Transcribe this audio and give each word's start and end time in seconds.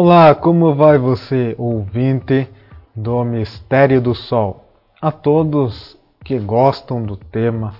Olá, 0.00 0.32
como 0.32 0.76
vai 0.76 0.96
você, 0.96 1.56
ouvinte 1.58 2.48
do 2.94 3.24
Mistério 3.24 4.00
do 4.00 4.14
Sol? 4.14 4.64
A 5.02 5.10
todos 5.10 5.98
que 6.24 6.38
gostam 6.38 7.02
do 7.02 7.16
tema 7.16 7.74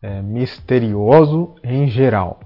é, 0.00 0.22
misterioso 0.22 1.56
em 1.62 1.86
geral. 1.86 2.40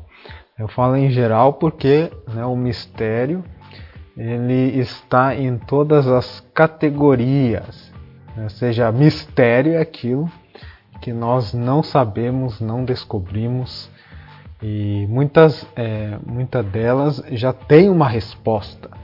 Eu 0.59 0.67
falo 0.67 0.97
em 0.97 1.09
geral 1.09 1.53
porque 1.53 2.11
né, 2.35 2.45
o 2.45 2.57
mistério 2.57 3.45
ele 4.17 4.81
está 4.81 5.37
em 5.37 5.57
todas 5.57 6.09
as 6.09 6.41
categorias. 6.53 7.93
Né? 8.37 8.49
Seja, 8.49 8.91
mistério 8.91 9.75
é 9.75 9.81
aquilo 9.81 10.29
que 11.01 11.13
nós 11.13 11.55
não 11.55 11.81
sabemos, 11.81 12.61
não 12.61 12.85
descobrimos 12.85 13.89
e 14.61 15.07
muitas, 15.09 15.65
é, 15.77 16.19
muitas 16.27 16.67
delas 16.67 17.23
já 17.31 17.53
têm 17.53 17.89
uma 17.89 18.09
resposta. 18.09 19.02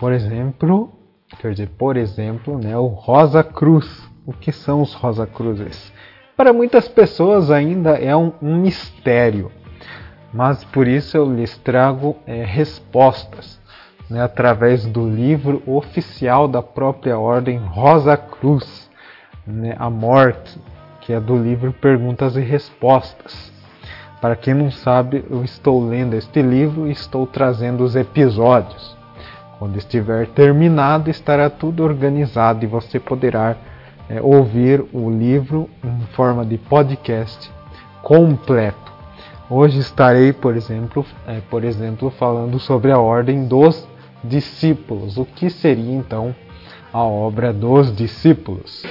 Por 0.00 0.14
exemplo, 0.14 0.90
quer 1.38 1.52
dizer, 1.52 1.68
por 1.76 1.94
exemplo, 1.98 2.58
né, 2.58 2.74
o 2.74 2.86
Rosa 2.86 3.44
Cruz. 3.44 4.08
O 4.26 4.32
que 4.32 4.50
são 4.50 4.80
os 4.80 4.94
Rosa 4.94 5.26
Cruzes? 5.26 5.92
Para 6.36 6.54
muitas 6.54 6.88
pessoas 6.88 7.50
ainda 7.50 7.90
é 7.90 8.16
um, 8.16 8.32
um 8.40 8.56
mistério, 8.56 9.52
mas 10.32 10.64
por 10.64 10.88
isso 10.88 11.16
eu 11.16 11.30
lhes 11.30 11.58
trago 11.58 12.16
é, 12.26 12.44
respostas 12.44 13.60
né, 14.08 14.22
através 14.22 14.86
do 14.86 15.06
livro 15.06 15.62
oficial 15.66 16.48
da 16.48 16.62
própria 16.62 17.18
ordem 17.18 17.58
Rosa 17.58 18.16
Cruz, 18.16 18.90
né, 19.46 19.76
A 19.78 19.90
Morte, 19.90 20.58
que 21.02 21.12
é 21.12 21.20
do 21.20 21.36
livro 21.36 21.74
Perguntas 21.74 22.36
e 22.36 22.40
Respostas. 22.40 23.52
Para 24.18 24.36
quem 24.36 24.54
não 24.54 24.70
sabe, 24.70 25.24
eu 25.30 25.44
estou 25.44 25.86
lendo 25.86 26.14
este 26.14 26.40
livro 26.40 26.86
e 26.86 26.92
estou 26.92 27.26
trazendo 27.26 27.84
os 27.84 27.96
episódios. 27.96 28.99
Quando 29.60 29.76
estiver 29.76 30.26
terminado, 30.28 31.10
estará 31.10 31.50
tudo 31.50 31.84
organizado 31.84 32.64
e 32.64 32.66
você 32.66 32.98
poderá 32.98 33.54
é, 34.08 34.18
ouvir 34.18 34.82
o 34.90 35.10
livro 35.10 35.68
em 35.84 36.06
forma 36.14 36.46
de 36.46 36.56
podcast 36.56 37.52
completo. 38.02 38.90
Hoje 39.50 39.78
estarei, 39.78 40.32
por 40.32 40.56
exemplo, 40.56 41.04
é, 41.26 41.42
por 41.50 41.62
exemplo, 41.62 42.08
falando 42.08 42.58
sobre 42.58 42.90
a 42.90 42.98
ordem 42.98 43.46
dos 43.46 43.86
discípulos. 44.24 45.18
O 45.18 45.26
que 45.26 45.50
seria 45.50 45.94
então 45.94 46.34
a 46.90 47.02
obra 47.02 47.52
dos 47.52 47.94
discípulos? 47.94 48.82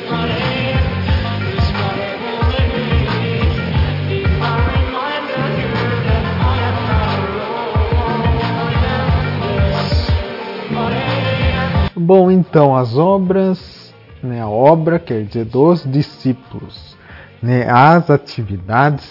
Bom, 12.09 12.31
então, 12.31 12.75
as 12.75 12.97
obras, 12.97 13.93
né, 14.23 14.41
a 14.41 14.47
obra 14.47 14.97
quer 14.97 15.25
dizer 15.25 15.45
dos 15.45 15.83
discípulos, 15.83 16.97
né, 17.39 17.69
as 17.69 18.09
atividades 18.09 19.07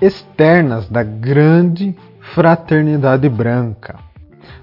externas 0.00 0.88
da 0.88 1.02
grande 1.02 1.94
fraternidade 2.32 3.28
branca 3.28 3.98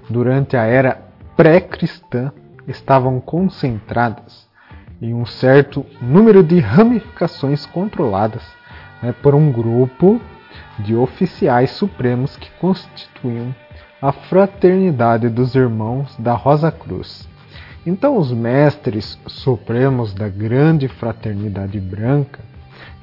durante 0.08 0.56
a 0.56 0.64
era 0.64 1.00
pré-cristã 1.36 2.32
estavam 2.66 3.20
concentradas 3.20 4.48
em 5.00 5.14
um 5.14 5.24
certo 5.24 5.86
número 6.02 6.42
de 6.42 6.58
ramificações 6.58 7.66
controladas 7.66 8.42
né, 9.00 9.14
por 9.22 9.32
um 9.32 9.52
grupo 9.52 10.20
de 10.80 10.96
oficiais 10.96 11.70
supremos 11.70 12.36
que 12.36 12.50
constituíam 12.60 13.54
a 14.02 14.10
Fraternidade 14.10 15.28
dos 15.28 15.54
Irmãos 15.54 16.16
da 16.18 16.32
Rosa 16.32 16.72
Cruz. 16.72 17.29
Então, 17.86 18.18
os 18.18 18.30
mestres 18.30 19.18
supremos 19.26 20.12
da 20.12 20.28
grande 20.28 20.86
fraternidade 20.86 21.80
branca 21.80 22.40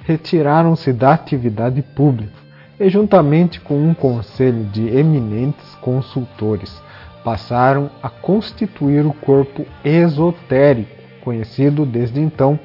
retiraram-se 0.04 0.94
da 0.94 1.14
atividade 1.14 1.82
pública 1.82 2.32
e, 2.80 2.88
juntamente 2.88 3.60
com 3.60 3.76
um 3.76 3.94
conselho 3.94 4.64
de 4.66 4.88
eminentes 4.88 5.76
consultores, 5.82 6.82
passaram 7.24 7.90
a 8.02 8.10
constituir 8.10 9.06
o 9.06 9.14
corpo 9.14 9.66
esotérico, 9.84 10.96
conhecido 11.22 11.86
desde 11.86 12.22
então 12.22 12.60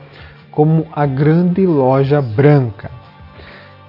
como 0.50 0.86
a 0.92 1.06
Grande 1.06 1.66
Loja 1.66 2.20
Branca. 2.20 2.90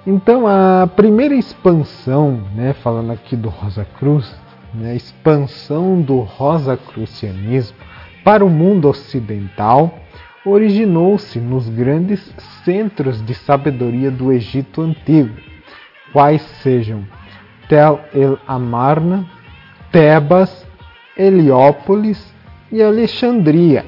Então, 0.07 0.47
a 0.47 0.87
primeira 0.87 1.35
expansão, 1.35 2.41
né, 2.55 2.73
falando 2.73 3.11
aqui 3.11 3.35
do 3.35 3.49
Rosa 3.49 3.85
Cruz, 3.99 4.33
né, 4.73 4.91
a 4.91 4.95
expansão 4.95 6.01
do 6.01 6.19
Rosa 6.21 6.75
Crucianismo 6.77 7.77
para 8.23 8.43
o 8.43 8.49
mundo 8.49 8.87
ocidental 8.87 9.99
originou-se 10.45 11.39
nos 11.39 11.69
grandes 11.69 12.33
centros 12.63 13.23
de 13.25 13.33
sabedoria 13.33 14.11
do 14.11 14.31
Egito 14.31 14.81
Antigo, 14.81 15.35
quais 16.11 16.41
sejam 16.61 17.05
Tel 17.67 17.99
el 18.13 18.37
Amarna, 18.47 19.25
Tebas, 19.91 20.65
Heliópolis 21.17 22.33
e 22.71 22.81
Alexandria. 22.81 23.85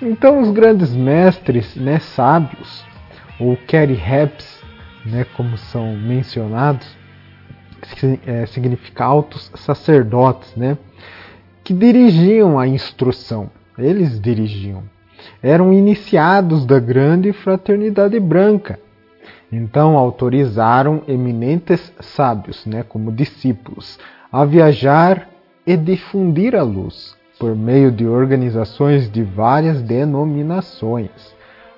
Então, 0.00 0.40
os 0.40 0.50
grandes 0.50 0.94
mestres 0.94 1.76
né, 1.76 1.98
sábios, 1.98 2.84
ou 3.38 3.56
Keriheps, 3.56 4.60
né, 5.04 5.24
como 5.36 5.56
são 5.56 5.96
mencionados, 5.96 6.86
é, 8.26 8.46
significa 8.46 9.04
altos 9.04 9.50
sacerdotes, 9.54 10.54
né, 10.56 10.78
que 11.62 11.74
dirigiam 11.74 12.58
a 12.58 12.66
instrução 12.66 13.50
eles 13.78 14.20
dirigiam. 14.20 14.82
Eram 15.42 15.72
iniciados 15.72 16.66
da 16.66 16.78
grande 16.78 17.32
fraternidade 17.32 18.18
branca. 18.18 18.78
Então 19.50 19.96
autorizaram 19.96 21.02
eminentes 21.06 21.92
sábios, 22.00 22.64
né, 22.66 22.82
como 22.82 23.12
discípulos, 23.12 23.98
a 24.32 24.44
viajar 24.44 25.28
e 25.66 25.76
difundir 25.76 26.56
a 26.56 26.62
luz 26.62 27.14
por 27.38 27.54
meio 27.54 27.90
de 27.90 28.06
organizações 28.06 29.10
de 29.10 29.22
várias 29.22 29.82
denominações. 29.82 31.10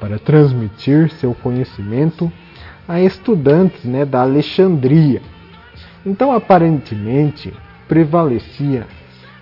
para 0.00 0.18
transmitir 0.18 1.10
seu 1.10 1.34
conhecimento 1.34 2.32
a 2.88 3.00
estudantes 3.00 3.84
né, 3.84 4.06
da 4.06 4.22
Alexandria. 4.22 5.20
Então, 6.04 6.32
aparentemente, 6.32 7.52
prevalecia 7.86 8.86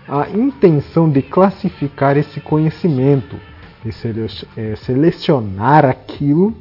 a 0.09 0.29
intenção 0.29 1.09
de 1.09 1.23
classificar 1.23 2.17
esse 2.17 2.41
conhecimento, 2.41 3.37
de 3.85 3.93
é, 4.57 4.75
selecionar 4.75 5.85
aquilo 5.85 6.53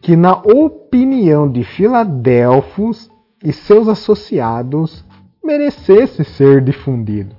que, 0.00 0.16
na 0.16 0.32
opinião 0.32 1.50
de 1.50 1.64
Filadelfos 1.64 3.10
e 3.44 3.52
seus 3.52 3.88
associados, 3.88 5.04
merecesse 5.42 6.24
ser 6.24 6.62
difundido. 6.62 7.34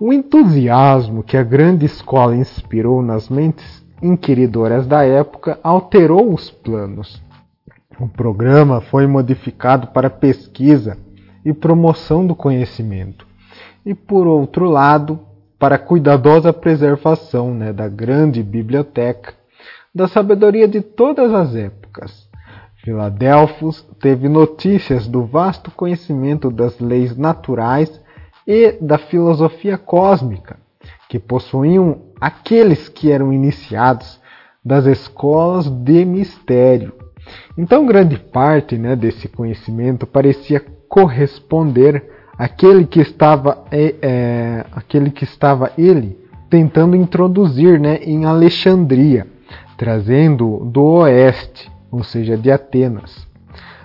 O 0.00 0.12
entusiasmo 0.12 1.22
que 1.22 1.36
a 1.36 1.42
grande 1.42 1.86
escola 1.86 2.36
inspirou 2.36 3.02
nas 3.02 3.28
mentes 3.28 3.84
inquiridoras 4.02 4.86
da 4.86 5.04
época 5.04 5.58
alterou 5.62 6.32
os 6.32 6.50
planos. 6.50 7.22
O 7.98 8.08
programa 8.08 8.80
foi 8.80 9.06
modificado 9.06 9.88
para 9.88 10.10
pesquisa 10.10 10.98
e 11.44 11.52
promoção 11.52 12.26
do 12.26 12.34
conhecimento, 12.34 13.26
e 13.86 13.94
por 13.94 14.26
outro 14.26 14.68
lado, 14.68 15.20
para 15.58 15.78
cuidadosa 15.78 16.52
preservação 16.52 17.54
né, 17.54 17.72
da 17.72 17.88
grande 17.88 18.42
biblioteca 18.42 19.34
da 19.94 20.08
sabedoria 20.08 20.66
de 20.66 20.80
todas 20.80 21.32
as 21.32 21.54
épocas. 21.54 22.28
Filadelfos 22.84 23.82
teve 23.98 24.28
notícias 24.28 25.08
do 25.08 25.24
vasto 25.24 25.70
conhecimento 25.70 26.50
das 26.50 26.78
leis 26.78 27.16
naturais 27.16 27.98
e 28.46 28.72
da 28.72 28.98
filosofia 28.98 29.78
cósmica, 29.78 30.58
que 31.08 31.18
possuíam 31.18 32.02
aqueles 32.20 32.90
que 32.90 33.10
eram 33.10 33.32
iniciados 33.32 34.20
das 34.62 34.84
escolas 34.84 35.66
de 35.66 36.04
mistério. 36.04 36.92
Então, 37.56 37.86
grande 37.86 38.18
parte 38.18 38.76
né, 38.76 38.94
desse 38.94 39.28
conhecimento 39.28 40.06
parecia 40.06 40.62
corresponder 40.86 42.04
àquele 42.36 42.84
que 42.84 43.00
estava, 43.00 43.64
é, 43.70 43.94
é, 44.02 44.66
aquele 44.72 45.10
que 45.10 45.24
estava 45.24 45.72
ele 45.78 46.18
tentando 46.50 46.94
introduzir 46.94 47.80
né, 47.80 47.96
em 48.02 48.26
Alexandria, 48.26 49.26
trazendo 49.78 50.58
do 50.66 50.82
oeste, 50.82 51.72
ou 51.94 52.02
seja, 52.02 52.36
de 52.36 52.50
Atenas. 52.50 53.24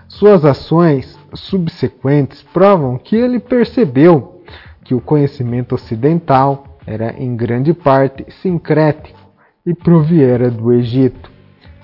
Suas 0.08 0.44
ações 0.44 1.16
subsequentes 1.36 2.42
provam 2.42 2.98
que 2.98 3.16
ele 3.16 3.40
percebeu 3.40 4.42
que 4.84 4.96
o 4.96 5.02
conhecimento 5.02 5.76
ocidental 5.76 6.80
era 6.88 7.14
em 7.22 7.36
grande 7.36 7.72
parte 7.72 8.26
sincrético 8.42 9.20
e 9.64 9.76
proviera 9.76 10.50
do 10.50 10.74
Egito. 10.74 11.30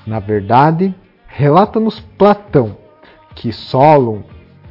Na 0.08 0.18
verdade, 0.18 0.96
relata-nos 1.28 2.00
Platão 2.18 2.76
que 3.36 3.54
Solon 3.54 4.22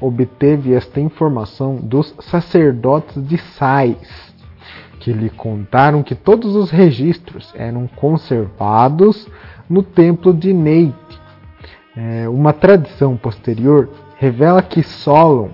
obteve 0.00 0.74
esta 0.74 0.98
informação 0.98 1.76
dos 1.76 2.12
sacerdotes 2.18 3.24
de 3.24 3.38
Sais, 3.38 4.34
que 4.98 5.12
lhe 5.12 5.30
contaram 5.30 6.02
que 6.02 6.16
todos 6.16 6.56
os 6.56 6.70
registros 6.70 7.52
eram 7.54 7.86
conservados 7.86 9.28
no 9.70 9.82
templo 9.82 10.34
de 10.34 10.52
Neite. 10.52 11.03
É, 11.96 12.28
uma 12.28 12.52
tradição 12.52 13.16
posterior 13.16 13.88
revela 14.16 14.62
que 14.62 14.82
Solon, 14.82 15.50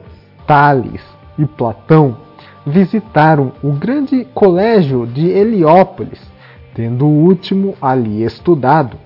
Tales 0.46 1.02
e 1.38 1.44
Platão 1.44 2.16
visitaram 2.66 3.52
o 3.62 3.72
grande 3.72 4.24
colégio 4.34 5.06
de 5.06 5.28
Heliópolis, 5.28 6.20
tendo 6.74 7.06
o 7.06 7.24
último 7.24 7.76
ali 7.80 8.22
estudado. 8.24 8.96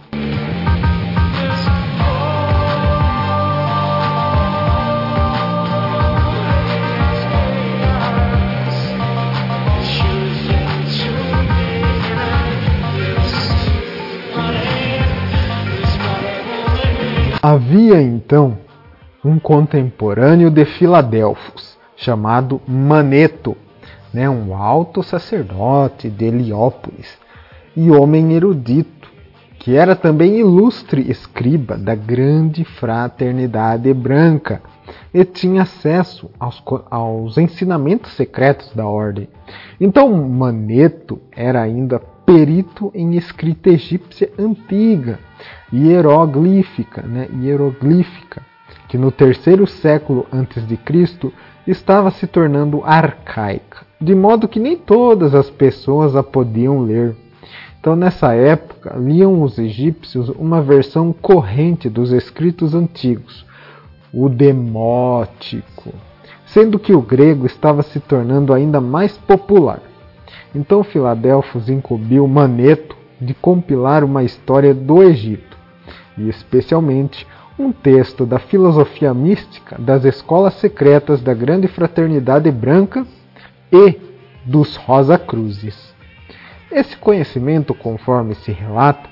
Havia 17.55 18.03
então 18.03 18.59
um 19.25 19.39
contemporâneo 19.39 20.51
de 20.51 20.65
Filadelfos, 20.65 21.79
chamado 21.95 22.61
Maneto, 22.67 23.57
né, 24.13 24.29
um 24.29 24.57
alto 24.57 25.05
sacerdote 25.05 26.11
de 26.11 26.25
Heliópolis 26.25 27.17
e 27.77 27.93
homem 27.93 28.33
erudito, 28.33 29.09
que 29.61 29.77
era 29.77 29.95
também 29.95 30.37
ilustre 30.37 31.09
escriba 31.09 31.79
da 31.79 31.95
grande 31.95 32.65
fraternidade 32.65 33.95
branca 33.95 34.61
e 35.15 35.25
tinha 35.25 35.63
acesso 35.63 36.29
aos, 36.41 36.61
aos 36.91 37.39
ensinamentos 37.39 38.15
secretos 38.15 38.73
da 38.75 38.85
ordem. 38.85 39.29
Então 39.81 40.13
Maneto 40.29 41.21
era 41.31 41.63
ainda 41.63 42.01
perito 42.01 42.91
em 42.93 43.15
escrita 43.15 43.71
egípcia 43.71 44.29
antiga, 44.37 45.21
hieroglífica, 45.75 47.03
né, 47.03 47.29
hieroglífica, 47.41 48.43
que 48.89 48.97
no 48.97 49.11
terceiro 49.11 49.67
século 49.67 50.27
antes 50.33 50.67
de 50.67 50.77
Cristo 50.77 51.33
estava 51.67 52.11
se 52.11 52.27
tornando 52.27 52.83
arcaica, 52.85 53.87
de 54.01 54.15
modo 54.15 54.47
que 54.47 54.61
nem 54.61 54.77
todas 54.77 55.35
as 55.35 55.51
pessoas 55.51 56.15
a 56.15 56.23
podiam 56.23 56.81
ler. 56.81 57.17
Então, 57.81 57.97
nessa 57.97 58.35
época, 58.35 58.97
liam 58.99 59.43
os 59.43 59.59
egípcios 59.59 60.29
uma 60.31 60.63
versão 60.63 61.13
corrente 61.13 61.89
dos 61.89 62.13
escritos 62.13 62.75
antigos, 62.75 63.45
o 64.13 64.29
demótico, 64.29 65.93
sendo 66.47 66.79
que 66.79 66.95
o 66.95 67.03
grego 67.03 67.47
estava 67.47 67.83
se 67.83 67.99
tornando 67.99 68.55
ainda 68.55 68.81
mais 68.81 69.19
popular. 69.19 69.81
Então 70.55 70.85
Filadelfos 70.85 71.69
incumbiu 71.69 72.29
Maneto 72.29 72.97
de 73.21 73.35
compilar 73.35 74.05
uma 74.05 74.23
história 74.23 74.73
do 74.73 75.03
Egito, 75.03 75.54
e 76.17 76.29
especialmente 76.29 77.27
um 77.59 77.73
texto 77.73 78.27
da 78.27 78.39
filosofia 78.39 79.15
mística 79.15 79.77
das 79.79 80.05
escolas 80.05 80.55
secretas 80.55 81.23
da 81.23 81.33
Grande 81.33 81.69
Fraternidade 81.69 82.51
Branca 82.51 83.07
e 83.73 83.99
dos 84.45 84.77
Rosa 84.77 85.17
Cruzes. 85.19 85.95
Esse 86.71 86.97
conhecimento, 86.97 87.73
conforme 87.73 88.35
se 88.35 88.51
relata, 88.51 89.09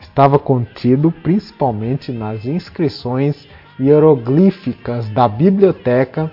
estava 0.00 0.38
contido 0.38 1.12
principalmente 1.12 2.10
nas 2.10 2.44
inscrições 2.44 3.48
hieroglíficas 3.78 5.08
da 5.10 5.28
biblioteca 5.28 6.32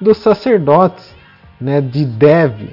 dos 0.00 0.18
sacerdotes 0.18 1.14
né, 1.60 1.80
de 1.80 2.04
Dev, 2.04 2.70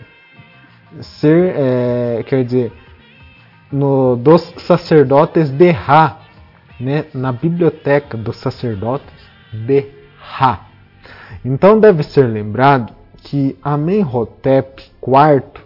ser, 1.02 1.54
é, 1.56 2.24
quer 2.26 2.44
dizer, 2.44 2.72
no, 3.72 4.16
dos 4.16 4.42
sacerdotes 4.58 5.50
de 5.50 5.72
Ra, 5.72 6.20
né, 6.80 7.06
na 7.14 7.31
biblioteca 7.31 8.18
dos 8.18 8.38
sacerdotes 8.38 9.14
de 9.52 9.86
Ra. 10.20 10.68
Então 11.44 11.80
deve 11.80 12.04
ser 12.04 12.28
lembrado 12.28 12.94
que 13.18 13.58
Amenhotep 13.62 14.92
IV, 15.06 15.63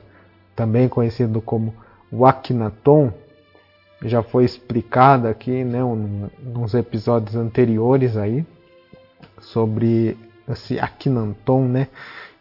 também 0.55 0.87
conhecido 0.87 1.41
como 1.41 1.73
o 2.11 2.25
Akhenaton, 2.25 3.11
já 4.03 4.21
foi 4.21 4.45
explicado 4.45 5.27
aqui, 5.27 5.63
né, 5.63 5.83
um, 5.83 6.29
nos 6.41 6.73
episódios 6.73 7.35
anteriores 7.35 8.15
aí 8.15 8.45
sobre 9.39 10.17
esse 10.47 10.79
Akhenaton, 10.79 11.67
né, 11.67 11.87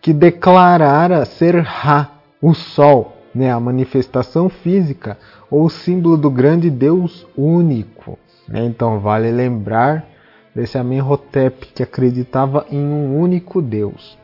que 0.00 0.12
declarara 0.12 1.24
ser 1.24 1.60
Ra, 1.60 2.10
o 2.40 2.54
Sol, 2.54 3.16
né, 3.34 3.50
a 3.50 3.58
manifestação 3.58 4.48
física 4.48 5.18
ou 5.50 5.68
símbolo 5.68 6.16
do 6.16 6.30
grande 6.30 6.70
Deus 6.70 7.26
único. 7.36 8.18
Né? 8.48 8.64
Então 8.64 9.00
vale 9.00 9.30
lembrar 9.30 10.06
desse 10.54 10.78
Amenhotep 10.78 11.66
que 11.74 11.82
acreditava 11.82 12.66
em 12.70 12.82
um 12.82 13.18
único 13.18 13.60
Deus. 13.60 14.18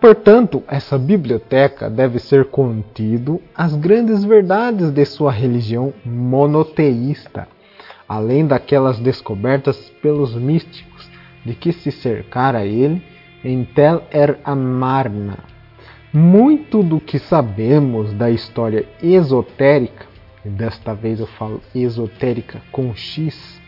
Portanto, 0.00 0.64
essa 0.66 0.98
biblioteca 0.98 1.88
deve 1.88 2.18
ser 2.18 2.46
contido 2.46 3.40
as 3.54 3.74
grandes 3.76 4.24
verdades 4.24 4.90
de 4.90 5.04
sua 5.04 5.30
religião 5.30 5.92
monoteísta, 6.04 7.46
além 8.08 8.44
daquelas 8.44 8.98
descobertas 8.98 9.78
pelos 10.02 10.34
místicos 10.34 11.08
de 11.46 11.54
que 11.54 11.72
se 11.72 11.92
cercara 11.92 12.66
ele 12.66 13.02
em 13.44 13.64
Tel 13.64 14.02
Er 14.10 14.38
Amarna, 14.44 15.38
muito 16.12 16.82
do 16.82 17.00
que 17.00 17.18
sabemos 17.18 18.12
da 18.12 18.28
história 18.28 18.84
esotérica, 19.02 20.06
desta 20.48 20.94
vez 20.94 21.20
eu 21.20 21.26
falo 21.26 21.62
esotérica 21.74 22.60
com 22.70 22.94
X, 22.94 23.60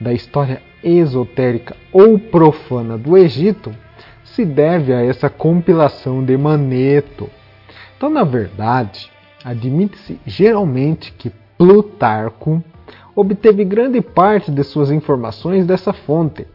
da 0.00 0.12
história 0.12 0.62
esotérica 0.82 1.76
ou 1.92 2.18
profana 2.18 2.96
do 2.96 3.16
Egito, 3.16 3.74
se 4.24 4.44
deve 4.44 4.94
a 4.94 5.04
essa 5.04 5.28
compilação 5.28 6.24
de 6.24 6.36
Maneto. 6.36 7.28
Então, 7.96 8.08
na 8.08 8.24
verdade, 8.24 9.10
admite-se 9.44 10.18
geralmente 10.24 11.12
que 11.12 11.30
Plutarco 11.58 12.64
obteve 13.14 13.64
grande 13.64 14.00
parte 14.00 14.50
de 14.50 14.64
suas 14.64 14.90
informações 14.90 15.66
dessa 15.66 15.92
fonte. 15.92 16.46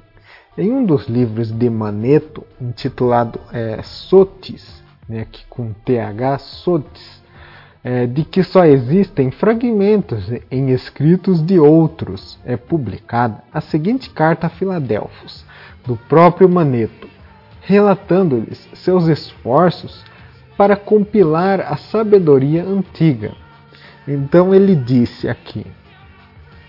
Em 0.58 0.72
um 0.72 0.84
dos 0.84 1.08
livros 1.08 1.52
de 1.52 1.70
Maneto, 1.70 2.44
intitulado 2.60 3.40
é, 3.52 3.84
Sotis, 3.84 4.84
né, 5.08 5.22
aqui 5.22 5.46
com 5.50 5.74
TH, 5.74 6.40
Sotes, 6.40 7.22
é, 7.88 8.08
de 8.08 8.24
que 8.26 8.42
só 8.42 8.66
existem 8.66 9.30
fragmentos 9.30 10.28
em 10.50 10.72
escritos 10.72 11.46
de 11.46 11.60
outros, 11.60 12.40
é 12.44 12.58
publicada 12.58 13.44
a 13.54 13.62
seguinte 13.62 14.10
carta 14.10 14.48
a 14.48 14.50
Filadelfos, 14.50 15.46
do 15.86 15.96
próprio 15.96 16.50
Maneto, 16.50 17.08
relatando-lhes 17.62 18.68
seus 18.74 19.08
esforços 19.08 20.04
para 20.58 20.76
compilar 20.76 21.60
a 21.60 21.78
sabedoria 21.78 22.64
antiga. 22.64 23.34
Então 24.08 24.54
ele 24.56 24.76
disse 24.76 25.30
aqui: 25.30 25.64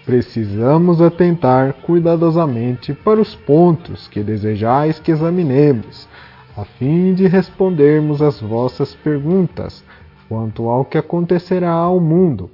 Precisamos 0.04 1.00
atentar 1.00 1.72
cuidadosamente 1.80 2.92
para 2.92 3.18
os 3.18 3.34
pontos 3.34 4.06
que 4.06 4.22
desejais 4.22 5.00
que 5.00 5.12
examinemos, 5.12 6.06
a 6.54 6.66
fim 6.66 7.14
de 7.14 7.26
respondermos 7.26 8.20
às 8.20 8.38
vossas 8.38 8.94
perguntas 8.96 9.82
quanto 10.28 10.68
ao 10.68 10.84
que 10.84 10.98
acontecerá 10.98 11.70
ao 11.70 12.00
mundo, 12.00 12.50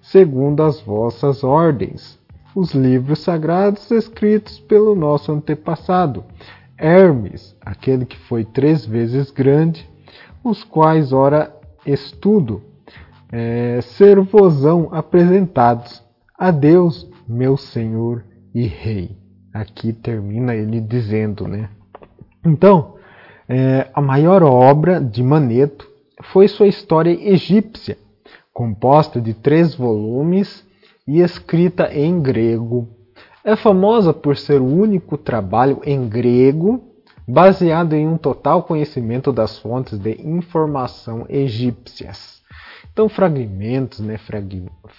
segundo 0.00 0.62
as 0.62 0.80
vossas 0.80 1.44
ordens. 1.44 2.18
Os 2.54 2.72
livros 2.74 3.20
sagrados 3.20 3.90
escritos 3.90 4.58
pelo 4.58 4.94
nosso 4.94 5.32
antepassado, 5.32 6.24
Hermes, 6.76 7.56
aquele 7.60 8.04
que 8.04 8.18
foi 8.18 8.44
três 8.44 8.84
vezes 8.84 9.30
grande, 9.30 9.88
os 10.44 10.64
quais, 10.64 11.12
ora, 11.12 11.54
estudo, 11.86 12.62
é, 13.30 13.80
servosão 13.80 14.88
apresentados 14.92 16.02
a 16.38 16.50
Deus, 16.50 17.08
meu 17.26 17.56
Senhor 17.56 18.24
e 18.54 18.66
Rei. 18.66 19.16
Aqui 19.54 19.92
termina 19.92 20.54
ele 20.54 20.80
dizendo, 20.80 21.46
né? 21.46 21.68
Então, 22.44 22.96
é, 23.48 23.88
a 23.94 24.00
maior 24.00 24.42
obra 24.42 25.00
de 25.00 25.22
Maneto 25.22 25.91
foi 26.22 26.48
sua 26.48 26.66
história 26.66 27.10
egípcia, 27.10 27.98
composta 28.52 29.20
de 29.20 29.34
três 29.34 29.74
volumes 29.74 30.64
e 31.06 31.20
escrita 31.20 31.92
em 31.92 32.20
grego. 32.20 32.88
É 33.44 33.56
famosa 33.56 34.12
por 34.12 34.36
ser 34.36 34.60
o 34.60 34.66
único 34.66 35.18
trabalho 35.18 35.80
em 35.84 36.08
grego 36.08 36.92
baseado 37.26 37.94
em 37.94 38.06
um 38.06 38.16
total 38.16 38.62
conhecimento 38.64 39.32
das 39.32 39.58
fontes 39.58 39.98
de 39.98 40.20
informação 40.22 41.26
egípcias. 41.28 42.42
Então, 42.92 43.08
fragmentos, 43.08 44.00
né, 44.00 44.18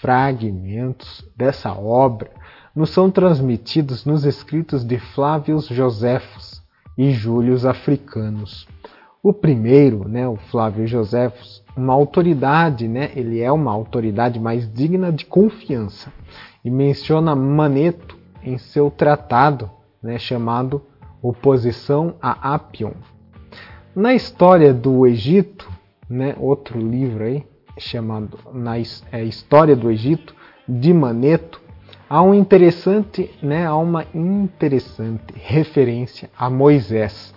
fragmentos 0.00 1.24
dessa 1.36 1.72
obra 1.72 2.30
nos 2.74 2.90
são 2.90 3.10
transmitidos 3.10 4.04
nos 4.04 4.24
escritos 4.24 4.84
de 4.84 4.98
Flávios 4.98 5.66
Joséfos 5.68 6.60
e 6.98 7.12
Júlios 7.12 7.64
Africanos. 7.64 8.66
O 9.24 9.32
primeiro, 9.32 10.06
né, 10.06 10.28
o 10.28 10.36
Flávio 10.36 10.86
Joséfos, 10.86 11.64
uma 11.74 11.94
autoridade, 11.94 12.86
né, 12.86 13.10
ele 13.16 13.40
é 13.40 13.50
uma 13.50 13.72
autoridade 13.72 14.38
mais 14.38 14.70
digna 14.70 15.10
de 15.10 15.24
confiança 15.24 16.12
e 16.62 16.70
menciona 16.70 17.34
Maneto 17.34 18.18
em 18.42 18.58
seu 18.58 18.90
tratado 18.90 19.70
né, 20.02 20.18
chamado 20.18 20.82
Oposição 21.22 22.16
a 22.20 22.54
Apion. 22.54 22.92
Na 23.96 24.12
história 24.12 24.74
do 24.74 25.06
Egito, 25.06 25.70
né, 26.06 26.36
outro 26.38 26.78
livro 26.78 27.24
aí, 27.24 27.46
chamado 27.78 28.38
na 28.52 28.76
é, 29.10 29.24
História 29.24 29.74
do 29.74 29.90
Egito, 29.90 30.34
de 30.68 30.92
Maneto, 30.92 31.62
há 32.10 32.20
um 32.20 32.34
interessante, 32.34 33.30
né, 33.42 33.64
há 33.64 33.74
uma 33.74 34.04
interessante 34.14 35.32
referência 35.34 36.28
a 36.36 36.50
Moisés, 36.50 37.34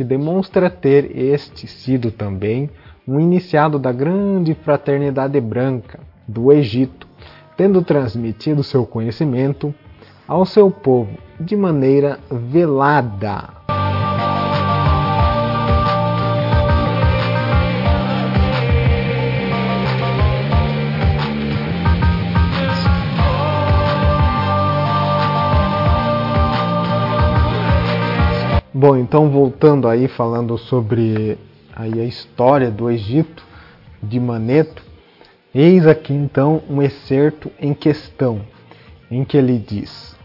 que 0.00 0.04
demonstra 0.04 0.70
ter 0.70 1.14
este 1.14 1.66
sido 1.66 2.10
também 2.10 2.70
um 3.06 3.20
iniciado 3.20 3.78
da 3.78 3.92
grande 3.92 4.54
fraternidade 4.54 5.38
branca 5.38 6.00
do 6.26 6.50
Egito, 6.50 7.06
tendo 7.54 7.82
transmitido 7.82 8.64
seu 8.64 8.86
conhecimento 8.86 9.74
ao 10.26 10.46
seu 10.46 10.70
povo 10.70 11.18
de 11.38 11.54
maneira 11.54 12.18
velada. 12.30 13.59
Bom, 28.80 28.96
então 28.96 29.28
voltando 29.28 29.86
aí 29.86 30.08
falando 30.08 30.56
sobre 30.56 31.36
aí 31.76 32.00
a 32.00 32.04
história 32.06 32.70
do 32.70 32.90
Egito 32.90 33.44
de 34.02 34.18
Maneto, 34.18 34.82
eis 35.54 35.86
aqui 35.86 36.14
então 36.14 36.62
um 36.66 36.80
excerto 36.80 37.52
em 37.60 37.74
questão, 37.74 38.40
em 39.10 39.22
que 39.22 39.36
ele 39.36 39.58
diz: 39.58 40.16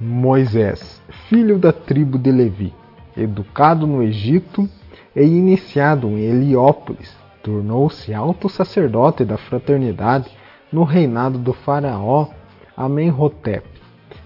Moisés, 0.00 1.02
filho 1.28 1.58
da 1.58 1.70
tribo 1.70 2.18
de 2.18 2.32
Levi, 2.32 2.72
educado 3.14 3.86
no 3.86 4.02
Egito 4.02 4.66
e 5.14 5.22
iniciado 5.22 6.08
em 6.08 6.22
Heliópolis, 6.22 7.14
tornou-se 7.42 8.14
alto 8.14 8.48
sacerdote 8.48 9.22
da 9.22 9.36
fraternidade 9.36 10.30
no 10.72 10.82
reinado 10.82 11.38
do 11.38 11.52
faraó 11.52 12.28
Amenhotep. 12.74 13.77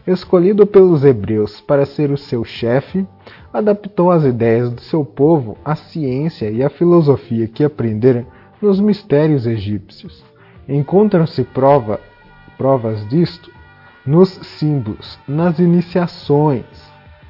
Escolhido 0.04 0.66
pelos 0.66 1.04
hebreus 1.04 1.60
para 1.60 1.86
ser 1.86 2.10
o 2.10 2.18
seu 2.18 2.42
chefe, 2.44 3.06
adaptou 3.52 4.10
as 4.10 4.24
ideias 4.24 4.68
do 4.72 4.80
seu 4.80 5.04
povo 5.04 5.56
à 5.64 5.76
ciência 5.76 6.50
e 6.50 6.60
à 6.62 6.68
filosofia 6.68 7.46
que 7.46 7.62
aprendera 7.62 8.26
nos 8.60 8.80
mistérios 8.80 9.46
egípcios. 9.46 10.24
Encontram-se 10.68 11.44
prova, 11.44 12.00
provas 12.58 13.08
disto 13.08 13.50
nos 14.04 14.28
símbolos, 14.28 15.18
nas 15.28 15.60
iniciações, 15.60 16.64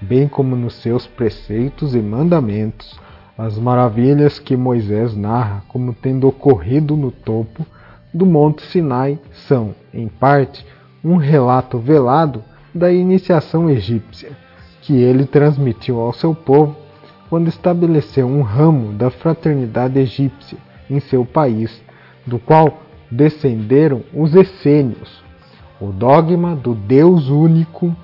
bem 0.00 0.26
como 0.26 0.56
nos 0.56 0.74
seus 0.76 1.06
preceitos 1.06 1.94
e 1.94 2.00
mandamentos, 2.00 2.98
as 3.36 3.58
maravilhas 3.58 4.38
que 4.38 4.56
Moisés 4.56 5.14
narra 5.14 5.62
como 5.68 5.92
tendo 5.92 6.26
ocorrido 6.26 6.96
no 6.96 7.10
topo 7.10 7.66
do 8.14 8.24
Monte 8.24 8.62
Sinai 8.62 9.18
são, 9.46 9.74
em 9.92 10.08
parte, 10.08 10.66
um 11.04 11.16
relato 11.16 11.78
velado 11.78 12.42
da 12.74 12.90
iniciação 12.90 13.68
egípcia, 13.68 14.30
que 14.80 14.94
ele 14.94 15.26
transmitiu 15.26 16.00
ao 16.00 16.12
seu 16.12 16.34
povo 16.34 16.76
quando 17.28 17.48
estabeleceu 17.48 18.26
um 18.26 18.42
ramo 18.42 18.92
da 18.92 19.10
fraternidade 19.10 19.98
egípcia 19.98 20.58
em 20.90 21.00
seu 21.00 21.24
país, 21.24 21.82
do 22.26 22.38
qual 22.38 22.82
descenderam 23.10 24.02
os 24.12 24.34
essênios. 24.34 25.22
O 25.80 25.86
dogma 25.88 26.54
do 26.54 26.74
Deus 26.74 27.28
único 27.28 27.94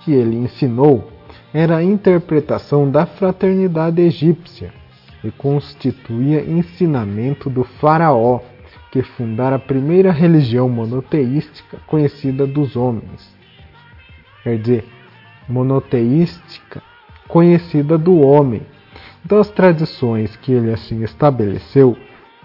que 0.00 0.12
ele 0.12 0.36
ensinou 0.36 1.10
era 1.52 1.76
a 1.76 1.84
interpretação 1.84 2.90
da 2.90 3.06
fraternidade 3.06 4.00
egípcia 4.00 4.72
e 5.22 5.30
constituía 5.30 6.44
ensinamento 6.44 7.48
do 7.48 7.64
faraó, 7.64 8.40
que 8.90 9.02
fundara 9.02 9.56
a 9.56 9.60
primeira 9.60 10.12
religião 10.12 10.68
monoteística 10.68 11.78
conhecida 11.86 12.46
dos 12.46 12.76
homens 12.76 13.41
quer 14.42 14.58
dizer, 14.58 14.84
monoteística, 15.48 16.82
conhecida 17.28 17.96
do 17.96 18.20
homem. 18.20 18.62
Então, 19.24 19.38
as 19.38 19.50
tradições 19.50 20.36
que 20.36 20.52
ele 20.52 20.72
assim 20.72 21.02
estabeleceu 21.02 21.96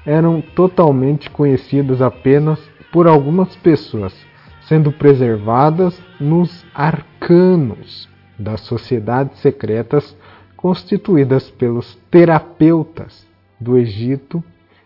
eram 0.05 0.41
totalmente 0.41 1.29
conhecidas 1.29 2.01
apenas 2.01 2.59
por 2.91 3.07
algumas 3.07 3.55
pessoas, 3.57 4.15
sendo 4.61 4.91
preservadas 4.91 6.01
nos 6.19 6.65
arcanos 6.73 8.07
das 8.39 8.61
sociedades 8.61 9.39
secretas 9.39 10.15
constituídas 10.55 11.49
pelos 11.49 11.95
terapeutas 12.09 13.27
do 13.59 13.77
Egito 13.77 14.43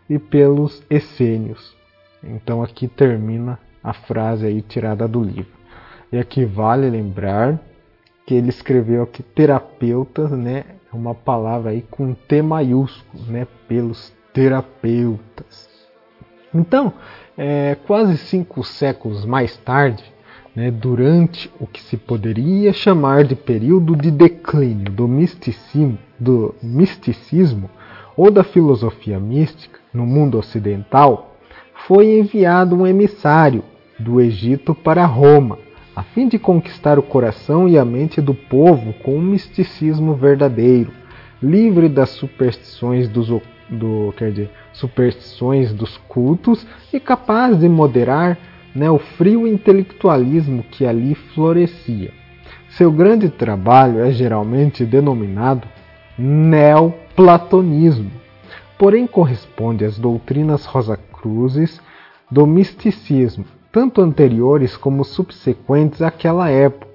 e 0.09 0.17
pelos 0.17 0.83
essênios. 0.89 1.75
Então 2.23 2.61
aqui 2.61 2.87
termina 2.87 3.59
a 3.83 3.93
frase 3.93 4.45
aí 4.45 4.61
tirada 4.61 5.07
do 5.07 5.23
livro. 5.23 5.60
E 6.11 6.17
aqui 6.17 6.43
vale 6.43 6.89
lembrar 6.89 7.57
que 8.25 8.33
ele 8.33 8.49
escreveu 8.49 9.03
aqui 9.03 9.23
terapeutas, 9.23 10.29
né? 10.31 10.65
É 10.91 10.95
uma 10.95 11.15
palavra 11.15 11.71
aí 11.71 11.81
com 11.89 12.13
T 12.13 12.41
maiúsculo, 12.41 13.23
né? 13.27 13.47
Pelos 13.65 14.13
terapeutas. 14.33 15.69
Então, 16.53 16.93
é, 17.37 17.77
quase 17.87 18.17
cinco 18.17 18.61
séculos 18.61 19.23
mais 19.23 19.55
tarde, 19.55 20.03
né, 20.53 20.69
durante 20.69 21.49
o 21.61 21.65
que 21.65 21.81
se 21.81 21.95
poderia 21.95 22.73
chamar 22.73 23.23
de 23.23 23.35
período 23.35 23.95
de 23.95 24.11
declínio 24.11 24.91
do 24.91 25.07
misticismo, 25.07 25.97
do 26.19 26.53
misticismo 26.61 27.69
ou 28.17 28.29
da 28.29 28.43
filosofia 28.43 29.17
mística 29.17 29.79
no 29.93 30.05
mundo 30.05 30.37
ocidental, 30.37 31.37
foi 31.87 32.19
enviado 32.19 32.75
um 32.75 32.85
emissário 32.85 33.63
do 33.97 34.19
Egito 34.19 34.75
para 34.75 35.05
Roma 35.05 35.57
a 36.01 36.03
fim 36.03 36.27
de 36.27 36.39
conquistar 36.39 36.97
o 36.97 37.03
coração 37.03 37.69
e 37.69 37.77
a 37.77 37.85
mente 37.85 38.19
do 38.19 38.33
povo 38.33 38.91
com 39.03 39.17
um 39.17 39.21
misticismo 39.21 40.15
verdadeiro, 40.15 40.91
livre 41.39 41.87
das 41.87 42.09
superstições 42.09 43.07
dos, 43.07 43.27
do, 43.69 44.11
quer 44.17 44.31
dizer, 44.31 44.49
superstições 44.73 45.71
dos 45.71 45.97
cultos 46.07 46.65
e 46.91 46.99
capaz 46.99 47.59
de 47.59 47.69
moderar 47.69 48.35
né, 48.73 48.89
o 48.89 48.97
frio 48.97 49.45
intelectualismo 49.45 50.63
que 50.71 50.87
ali 50.87 51.13
florescia. 51.13 52.11
Seu 52.69 52.91
grande 52.91 53.29
trabalho 53.29 53.99
é 53.99 54.11
geralmente 54.11 54.83
denominado 54.83 55.67
neoplatonismo, 56.17 58.09
porém 58.75 59.05
corresponde 59.05 59.85
às 59.85 59.99
doutrinas 59.99 60.65
rosacruzes 60.65 61.79
do 62.31 62.47
misticismo, 62.47 63.45
tanto 63.71 64.01
anteriores 64.01 64.75
como 64.75 65.03
subsequentes 65.03 66.01
àquela 66.01 66.49
época. 66.49 66.91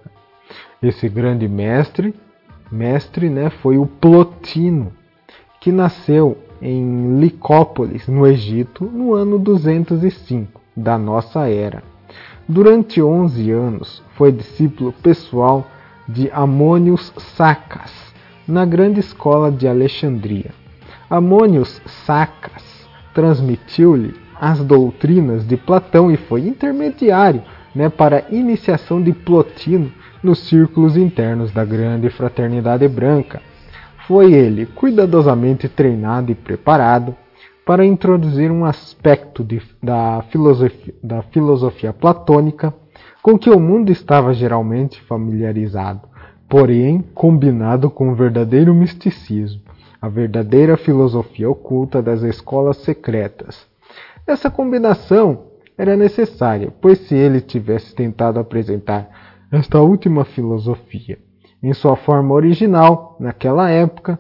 Esse 0.83 1.09
grande 1.09 1.49
mestre, 1.49 2.14
mestre, 2.71 3.30
né, 3.30 3.50
foi 3.50 3.78
o 3.78 3.87
Plotino, 3.87 4.92
que 5.61 5.73
nasceu 5.73 6.37
em 6.61 7.18
Licópolis, 7.18 8.06
no 8.06 8.26
Egito, 8.26 8.85
no 8.85 9.14
ano 9.14 9.38
205 9.38 10.61
da 10.76 10.99
nossa 10.99 11.49
era. 11.49 11.83
Durante 12.49 13.02
11 13.02 13.50
anos, 13.50 14.02
foi 14.14 14.30
discípulo 14.30 14.92
pessoal 14.92 15.66
de 16.09 16.30
Amônios 16.30 17.12
Sacas, 17.16 17.92
na 18.47 18.64
grande 18.64 19.00
escola 19.00 19.50
de 19.50 19.66
Alexandria. 19.66 20.52
Amônios 21.11 21.80
Sacas 22.04 22.62
transmitiu-lhe 23.12 24.14
as 24.40 24.62
doutrinas 24.62 25.47
de 25.47 25.57
Platão 25.57 26.11
e 26.11 26.16
foi 26.16 26.47
intermediário 26.47 27.43
né, 27.75 27.88
para 27.88 28.19
a 28.19 28.35
iniciação 28.35 29.02
de 29.02 29.12
Plotino 29.12 29.93
nos 30.23 30.40
círculos 30.40 30.97
internos 30.97 31.52
da 31.52 31.64
grande 31.64 32.09
fraternidade 32.11 32.87
branca. 32.88 33.40
Foi 34.07 34.33
ele 34.33 34.66
cuidadosamente 34.66 35.69
treinado 35.69 36.31
e 36.31 36.35
preparado 36.35 37.14
para 37.64 37.85
introduzir 37.85 38.50
um 38.50 38.64
aspecto 38.64 39.43
de, 39.43 39.61
da, 39.83 40.23
filosofia, 40.31 40.95
da 41.02 41.23
filosofia 41.23 41.93
platônica 41.93 42.73
com 43.21 43.37
que 43.37 43.50
o 43.50 43.59
mundo 43.59 43.90
estava 43.90 44.33
geralmente 44.33 45.00
familiarizado, 45.02 46.02
porém 46.49 47.05
combinado 47.12 47.90
com 47.90 48.11
o 48.11 48.14
verdadeiro 48.14 48.73
misticismo, 48.73 49.61
a 50.00 50.09
verdadeira 50.09 50.76
filosofia 50.76 51.50
oculta 51.50 52.00
das 52.00 52.23
escolas 52.23 52.76
secretas. 52.76 53.66
Essa 54.26 54.50
combinação 54.50 55.47
era 55.78 55.97
necessária, 55.97 56.73
pois 56.80 56.99
se 57.00 57.14
ele 57.14 57.40
tivesse 57.40 57.95
tentado 57.95 58.40
apresentar 58.40 59.09
esta 59.52 59.80
última 59.80 60.25
filosofia 60.25 61.18
em 61.62 61.73
sua 61.73 61.97
forma 61.97 62.35
original, 62.35 63.16
naquela 63.18 63.71
época, 63.71 64.18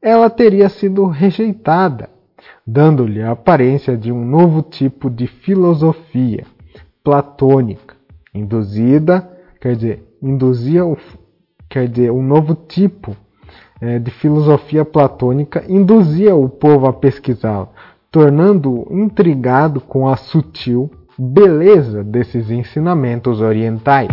ela 0.00 0.30
teria 0.30 0.68
sido 0.68 1.06
rejeitada, 1.06 2.08
dando-lhe 2.66 3.22
a 3.22 3.32
aparência 3.32 3.96
de 3.96 4.10
um 4.10 4.24
novo 4.24 4.62
tipo 4.62 5.10
de 5.10 5.26
filosofia 5.26 6.46
platônica, 7.04 7.94
induzida, 8.34 9.28
quer 9.60 9.76
dizer, 9.76 10.04
induzia 10.22 10.84
o, 10.84 10.96
quer 11.68 11.88
dizer, 11.88 12.10
um 12.10 12.22
novo 12.22 12.54
tipo 12.54 13.16
é, 13.80 13.98
de 13.98 14.10
filosofia 14.10 14.84
platônica 14.84 15.64
induzia 15.68 16.34
o 16.34 16.48
povo 16.48 16.86
a 16.86 16.92
pesquisá-la, 16.92 17.68
tornando-o 18.10 18.88
intrigado 18.90 19.80
com 19.80 20.08
a 20.08 20.16
sutil 20.16 20.90
beleza 21.16 22.02
desses 22.02 22.50
ensinamentos 22.50 23.40
orientais. 23.40 24.08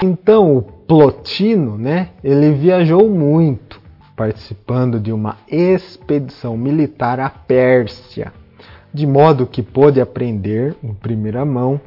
Então, 0.00 0.56
o 0.56 0.62
Plotino, 0.62 1.76
né, 1.76 2.10
ele 2.24 2.52
viajou 2.52 3.10
muito, 3.10 3.80
participando 4.16 4.98
de 4.98 5.12
uma 5.12 5.36
expedição 5.48 6.56
militar 6.56 7.20
à 7.20 7.28
Pérsia, 7.28 8.32
de 8.94 9.06
modo 9.06 9.46
que 9.46 9.62
pôde 9.62 10.00
aprender, 10.00 10.76
em 10.82 10.94
primeira 10.94 11.44
mão, 11.44 11.80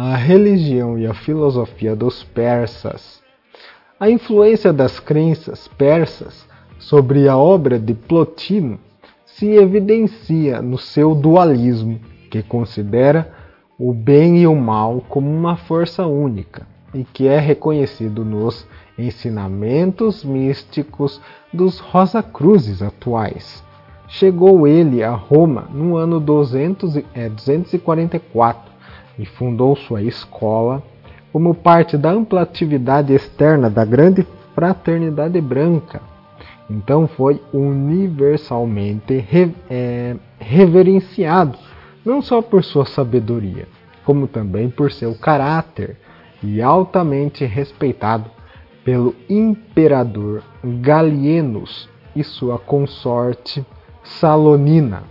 a 0.00 0.14
religião 0.14 0.96
e 0.96 1.08
a 1.08 1.12
filosofia 1.12 1.96
dos 1.96 2.22
persas. 2.22 3.20
A 3.98 4.08
influência 4.08 4.72
das 4.72 5.00
crenças 5.00 5.66
persas 5.66 6.46
sobre 6.78 7.28
a 7.28 7.36
obra 7.36 7.80
de 7.80 7.94
Plotino 7.94 8.78
se 9.26 9.48
evidencia 9.56 10.62
no 10.62 10.78
seu 10.78 11.16
dualismo, 11.16 11.98
que 12.30 12.44
considera 12.44 13.28
o 13.76 13.92
bem 13.92 14.38
e 14.38 14.46
o 14.46 14.54
mal 14.54 15.04
como 15.08 15.28
uma 15.28 15.56
força 15.56 16.06
única 16.06 16.64
e 16.94 17.02
que 17.02 17.26
é 17.26 17.40
reconhecido 17.40 18.24
nos 18.24 18.68
ensinamentos 18.96 20.24
místicos 20.24 21.20
dos 21.52 21.80
Rosa-Cruzes 21.80 22.82
atuais. 22.82 23.64
Chegou 24.06 24.64
ele 24.64 25.02
a 25.02 25.10
Roma 25.10 25.62
no 25.74 25.96
ano 25.96 26.20
200, 26.20 26.98
é, 27.12 27.28
244 27.28 28.77
e 29.18 29.26
fundou 29.26 29.74
sua 29.76 30.02
escola 30.02 30.82
como 31.32 31.54
parte 31.54 31.96
da 31.96 32.10
ampla 32.10 32.42
atividade 32.42 33.12
externa 33.12 33.68
da 33.68 33.84
grande 33.84 34.26
fraternidade 34.54 35.40
branca. 35.40 36.00
Então 36.70 37.06
foi 37.06 37.42
universalmente 37.52 39.18
re, 39.18 39.54
é, 39.70 40.16
reverenciado, 40.38 41.58
não 42.04 42.20
só 42.20 42.42
por 42.42 42.62
sua 42.62 42.84
sabedoria, 42.86 43.66
como 44.04 44.26
também 44.26 44.68
por 44.68 44.90
seu 44.92 45.14
caráter 45.14 45.96
e 46.42 46.60
altamente 46.62 47.44
respeitado 47.44 48.30
pelo 48.84 49.14
imperador 49.28 50.42
Galienos 50.62 51.88
e 52.14 52.22
sua 52.22 52.58
consorte 52.58 53.64
Salonina. 54.02 55.02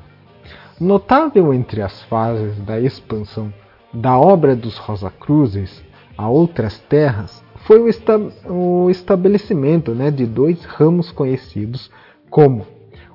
Notável 0.79 1.53
entre 1.53 1.81
as 1.81 2.03
fases 2.03 2.57
da 2.59 2.79
expansão 2.79 3.51
da 3.97 4.17
obra 4.17 4.55
dos 4.55 4.77
Rosacruzes 4.77 5.83
a 6.15 6.29
outras 6.29 6.77
terras 6.81 7.43
foi 7.65 7.79
o, 7.79 7.89
esta 7.89 8.17
o 8.47 8.89
estabelecimento 8.89 9.93
né, 9.93 10.11
de 10.11 10.25
dois 10.25 10.63
ramos 10.65 11.11
conhecidos 11.11 11.89
como 12.29 12.65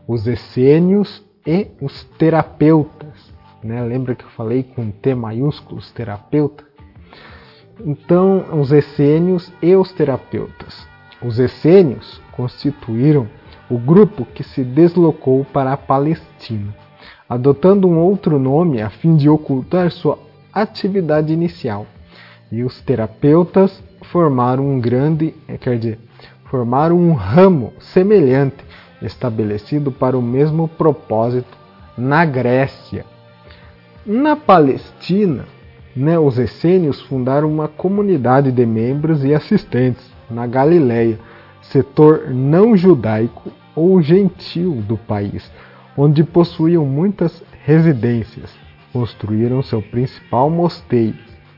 os 0.06 0.26
essênios 0.26 1.24
e 1.46 1.68
os 1.80 2.04
terapeutas. 2.18 3.32
Né? 3.62 3.80
Lembra 3.82 4.16
que 4.16 4.24
eu 4.24 4.30
falei 4.30 4.64
com 4.64 4.90
T 4.90 5.14
maiúsculo, 5.14 5.78
os 5.78 5.90
terapeutas? 5.92 6.66
Então, 7.84 8.44
os 8.60 8.72
essênios 8.72 9.52
e 9.62 9.74
os 9.74 9.92
terapeutas. 9.92 10.86
Os 11.22 11.38
essênios 11.38 12.20
constituíram 12.32 13.28
o 13.70 13.78
grupo 13.78 14.24
que 14.24 14.42
se 14.42 14.64
deslocou 14.64 15.44
para 15.44 15.72
a 15.72 15.76
Palestina, 15.76 16.74
adotando 17.28 17.88
um 17.88 17.98
outro 17.98 18.38
nome 18.38 18.82
a 18.82 18.90
fim 18.90 19.16
de 19.16 19.28
ocultar 19.28 19.90
sua 19.90 20.18
atividade 20.52 21.32
inicial. 21.32 21.86
E 22.50 22.62
os 22.62 22.80
terapeutas 22.82 23.82
formaram 24.10 24.68
um 24.68 24.80
grande, 24.80 25.34
eh, 25.48 25.56
quer 25.56 25.78
dizer, 25.78 25.98
formaram 26.44 26.96
um 26.96 27.14
ramo 27.14 27.72
semelhante, 27.80 28.64
estabelecido 29.00 29.90
para 29.90 30.18
o 30.18 30.22
mesmo 30.22 30.68
propósito 30.68 31.56
na 31.96 32.24
Grécia. 32.24 33.04
Na 34.04 34.36
Palestina, 34.36 35.46
né, 35.94 36.18
os 36.18 36.38
essênios 36.38 37.00
fundaram 37.02 37.50
uma 37.50 37.68
comunidade 37.68 38.50
de 38.50 38.66
membros 38.66 39.24
e 39.24 39.34
assistentes 39.34 40.10
na 40.30 40.46
Galileia, 40.46 41.18
setor 41.62 42.30
não 42.30 42.76
judaico 42.76 43.50
ou 43.74 44.02
gentil 44.02 44.82
do 44.86 44.96
país, 44.96 45.50
onde 45.96 46.24
possuíam 46.24 46.84
muitas 46.84 47.42
residências. 47.64 48.50
Construíram 48.92 49.62
seu 49.62 49.80
principal 49.80 50.50
mosteiro, 50.50 51.16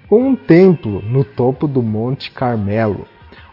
com 0.08 0.28
um 0.28 0.36
templo 0.36 1.02
no 1.02 1.24
topo 1.24 1.66
do 1.66 1.82
Monte 1.82 2.30
Carmelo, 2.30 3.06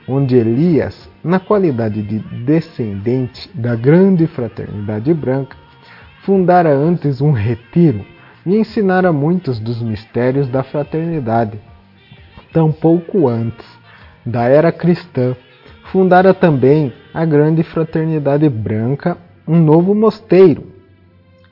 onde 0.07 0.35
Elias, 0.35 1.09
na 1.23 1.39
qualidade 1.39 2.01
de 2.01 2.19
descendente 2.43 3.49
da 3.53 3.75
grande 3.75 4.27
fraternidade 4.27 5.13
branca, 5.13 5.57
fundara 6.23 6.69
antes 6.69 7.21
um 7.21 7.31
retiro 7.31 8.05
e 8.45 8.55
ensinara 8.55 9.11
muitos 9.11 9.59
dos 9.59 9.81
mistérios 9.81 10.47
da 10.47 10.63
fraternidade. 10.63 11.59
Tampouco 12.53 13.27
antes 13.27 13.65
da 14.25 14.43
era 14.43 14.71
cristã, 14.71 15.35
fundara 15.91 16.33
também 16.33 16.93
a 17.13 17.25
grande 17.25 17.63
fraternidade 17.63 18.47
branca 18.49 19.17
um 19.47 19.59
novo 19.59 19.93
mosteiro, 19.95 20.71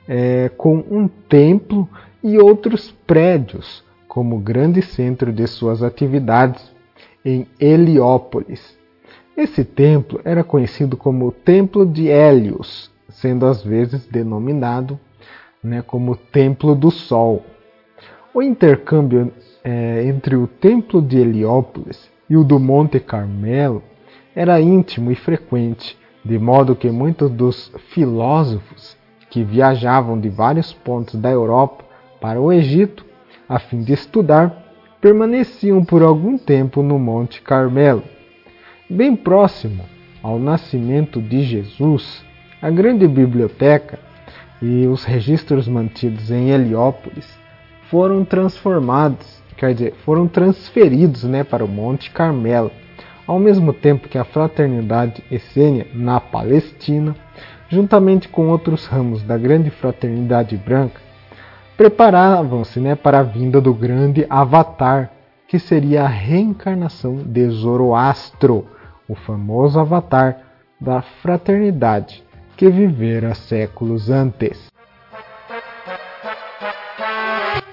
é, 0.08 0.50
com 0.56 0.84
um 0.90 1.08
templo 1.08 1.88
e 2.22 2.38
outros 2.38 2.90
prédios 3.06 3.84
como 4.06 4.38
grande 4.38 4.82
centro 4.82 5.32
de 5.32 5.46
suas 5.46 5.82
atividades 5.82 6.70
em 7.24 7.46
Heliópolis. 7.58 8.76
Esse 9.36 9.64
templo 9.64 10.20
era 10.24 10.44
conhecido 10.44 10.96
como 10.96 11.28
o 11.28 11.32
Templo 11.32 11.86
de 11.86 12.08
Hélios, 12.08 12.90
sendo 13.08 13.46
às 13.46 13.62
vezes 13.62 14.06
denominado 14.06 14.98
né, 15.62 15.82
como 15.82 16.16
Templo 16.16 16.74
do 16.74 16.90
Sol. 16.90 17.44
O 18.34 18.42
intercâmbio 18.42 19.32
é, 19.64 20.04
entre 20.04 20.36
o 20.36 20.46
Templo 20.46 21.00
de 21.00 21.18
Heliópolis 21.18 22.10
e 22.28 22.36
o 22.36 22.44
do 22.44 22.58
Monte 22.58 23.00
Carmelo 23.00 23.82
era 24.34 24.60
íntimo 24.60 25.10
e 25.10 25.14
frequente, 25.14 25.98
de 26.24 26.38
modo 26.38 26.76
que 26.76 26.90
muitos 26.90 27.30
dos 27.30 27.72
filósofos 27.92 28.96
que 29.30 29.42
viajavam 29.42 30.18
de 30.20 30.28
vários 30.28 30.72
pontos 30.72 31.14
da 31.14 31.30
Europa 31.30 31.84
para 32.20 32.40
o 32.40 32.52
Egito 32.52 33.04
a 33.48 33.58
fim 33.58 33.82
de 33.82 33.92
estudar 33.92 34.70
permaneciam 35.00 35.84
por 35.84 36.02
algum 36.02 36.36
tempo 36.36 36.82
no 36.82 36.98
Monte 36.98 37.40
Carmelo. 37.42 38.04
Bem 38.88 39.16
próximo 39.16 39.84
ao 40.22 40.38
nascimento 40.38 41.20
de 41.20 41.42
Jesus, 41.42 42.24
a 42.60 42.70
grande 42.70 43.08
biblioteca 43.08 43.98
e 44.60 44.86
os 44.86 45.04
registros 45.04 45.66
mantidos 45.66 46.30
em 46.30 46.50
Heliópolis 46.50 47.26
foram 47.88 48.24
transformados, 48.24 49.42
quer 49.56 49.72
dizer, 49.72 49.94
foram 50.04 50.28
transferidos 50.28 51.24
né, 51.24 51.42
para 51.42 51.64
o 51.64 51.68
Monte 51.68 52.10
Carmelo, 52.10 52.70
ao 53.26 53.38
mesmo 53.38 53.72
tempo 53.72 54.08
que 54.08 54.18
a 54.18 54.24
fraternidade 54.24 55.24
essênia 55.30 55.86
na 55.94 56.20
Palestina, 56.20 57.16
juntamente 57.68 58.28
com 58.28 58.48
outros 58.48 58.86
ramos 58.86 59.22
da 59.22 59.38
grande 59.38 59.70
fraternidade 59.70 60.56
branca, 60.56 61.00
preparavam-se 61.80 62.78
né, 62.78 62.94
para 62.94 63.20
a 63.20 63.22
vinda 63.22 63.58
do 63.58 63.72
grande 63.72 64.26
Avatar, 64.28 65.10
que 65.48 65.58
seria 65.58 66.02
a 66.02 66.06
reencarnação 66.06 67.22
de 67.24 67.48
Zoroastro, 67.48 68.68
o 69.08 69.14
famoso 69.14 69.80
Avatar 69.80 70.42
da 70.78 71.00
fraternidade 71.00 72.22
que 72.54 72.68
vivera 72.68 73.34
séculos 73.34 74.10
antes. 74.10 74.68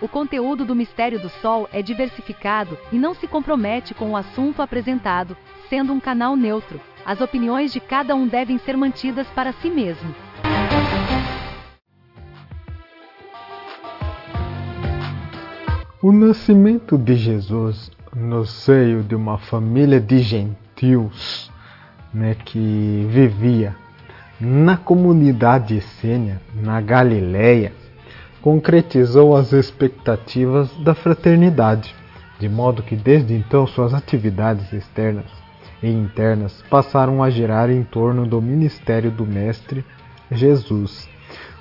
O 0.01 0.07
conteúdo 0.07 0.63
do 0.63 0.73
Mistério 0.73 1.19
do 1.19 1.27
Sol 1.27 1.67
é 1.73 1.81
diversificado 1.81 2.77
e 2.93 2.97
não 2.97 3.13
se 3.13 3.27
compromete 3.27 3.93
com 3.93 4.11
o 4.11 4.15
assunto 4.15 4.61
apresentado, 4.61 5.35
sendo 5.69 5.91
um 5.91 5.99
canal 5.99 6.37
neutro. 6.37 6.79
As 7.05 7.19
opiniões 7.19 7.73
de 7.73 7.81
cada 7.81 8.15
um 8.15 8.25
devem 8.25 8.57
ser 8.57 8.77
mantidas 8.77 9.27
para 9.35 9.51
si 9.51 9.69
mesmo. 9.69 10.15
O 15.99 16.11
nascimento 16.11 16.95
de 16.95 17.15
Jesus 17.15 17.89
no 18.15 18.45
seio 18.45 19.01
de 19.01 19.15
uma 19.15 19.39
família 19.39 19.99
de 19.99 20.19
gentios 20.19 21.51
né, 22.13 22.35
que 22.45 23.07
vivia 23.09 23.75
na 24.39 24.77
comunidade 24.77 25.75
essênia, 25.75 26.39
na 26.53 26.79
Galileia, 26.81 27.73
concretizou 28.43 29.35
as 29.35 29.51
expectativas 29.53 30.69
da 30.83 30.93
fraternidade, 30.93 31.95
de 32.39 32.47
modo 32.47 32.83
que 32.83 32.95
desde 32.95 33.33
então 33.33 33.65
suas 33.65 33.91
atividades 33.91 34.71
externas 34.71 35.25
e 35.81 35.89
internas 35.89 36.63
passaram 36.69 37.23
a 37.23 37.31
girar 37.31 37.71
em 37.71 37.83
torno 37.83 38.27
do 38.27 38.39
ministério 38.39 39.09
do 39.09 39.25
Mestre 39.25 39.83
Jesus. 40.31 41.09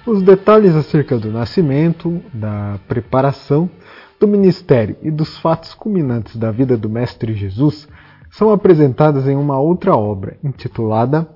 Os 0.07 0.23
detalhes 0.23 0.75
acerca 0.77 1.17
do 1.19 1.33
nascimento, 1.33 2.23
da 2.35 2.79
preparação 2.87 3.71
do 4.19 4.27
ministério 4.27 4.97
e 5.03 5.11
dos 5.11 5.39
fatos 5.39 5.75
culminantes 5.75 6.37
da 6.37 6.51
vida 6.51 6.77
do 6.77 6.89
Mestre 6.89 7.35
Jesus 7.35 7.89
são 8.31 8.51
apresentadas 8.51 9.27
em 9.29 9.37
uma 9.37 9.59
outra 9.59 9.97
obra, 9.97 10.39
intitulada 10.43 11.29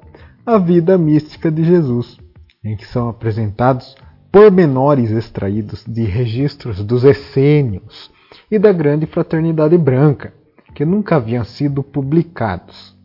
A 0.44 0.58
Vida 0.58 0.98
Mística 0.98 1.50
de 1.50 1.64
Jesus, 1.64 2.18
em 2.64 2.76
que 2.76 2.86
são 2.86 3.08
apresentados 3.08 3.96
pormenores 4.30 5.10
extraídos 5.10 5.84
de 5.86 6.04
registros 6.04 6.84
dos 6.84 7.04
essênios 7.04 8.10
e 8.50 8.58
da 8.58 8.72
Grande 8.72 9.06
Fraternidade 9.06 9.76
Branca, 9.76 10.32
que 10.74 10.84
nunca 10.84 11.16
haviam 11.16 11.44
sido 11.44 11.82
publicados. 11.82 12.96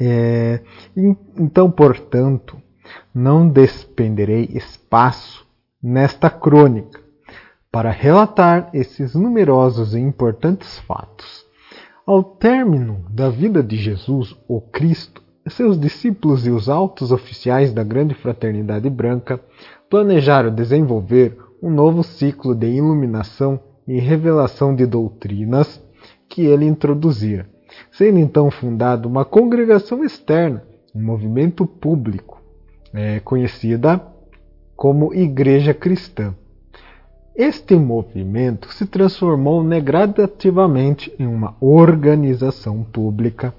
É, 0.00 0.60
então, 1.36 1.70
portanto, 1.70 2.56
não 3.14 3.48
despenderei 3.48 4.48
espaço 4.54 5.46
nesta 5.82 6.30
crônica 6.30 7.01
para 7.72 7.90
relatar 7.90 8.68
esses 8.74 9.14
numerosos 9.14 9.94
e 9.94 9.98
importantes 9.98 10.78
fatos. 10.80 11.46
Ao 12.06 12.22
término 12.22 13.06
da 13.08 13.30
vida 13.30 13.62
de 13.62 13.76
Jesus, 13.76 14.36
o 14.46 14.60
Cristo, 14.60 15.22
seus 15.48 15.80
discípulos 15.80 16.46
e 16.46 16.50
os 16.50 16.68
altos 16.68 17.10
oficiais 17.10 17.72
da 17.72 17.82
Grande 17.82 18.14
Fraternidade 18.14 18.90
Branca 18.90 19.40
planejaram 19.88 20.54
desenvolver 20.54 21.38
um 21.62 21.70
novo 21.70 22.02
ciclo 22.02 22.54
de 22.54 22.66
iluminação 22.66 23.58
e 23.88 23.98
revelação 23.98 24.74
de 24.76 24.84
doutrinas 24.84 25.82
que 26.28 26.42
ele 26.42 26.66
introduzira, 26.66 27.48
sendo 27.90 28.18
então 28.18 28.50
fundada 28.50 29.08
uma 29.08 29.24
congregação 29.24 30.04
externa, 30.04 30.62
um 30.94 31.02
movimento 31.02 31.66
público, 31.66 32.42
é, 32.92 33.18
conhecida 33.20 34.00
como 34.76 35.14
Igreja 35.14 35.72
Cristã. 35.72 36.34
Este 37.34 37.74
movimento 37.76 38.70
se 38.74 38.84
transformou 38.84 39.64
gradativamente 39.80 41.10
em 41.18 41.26
uma 41.26 41.56
organização 41.60 42.82
pública 42.82 43.54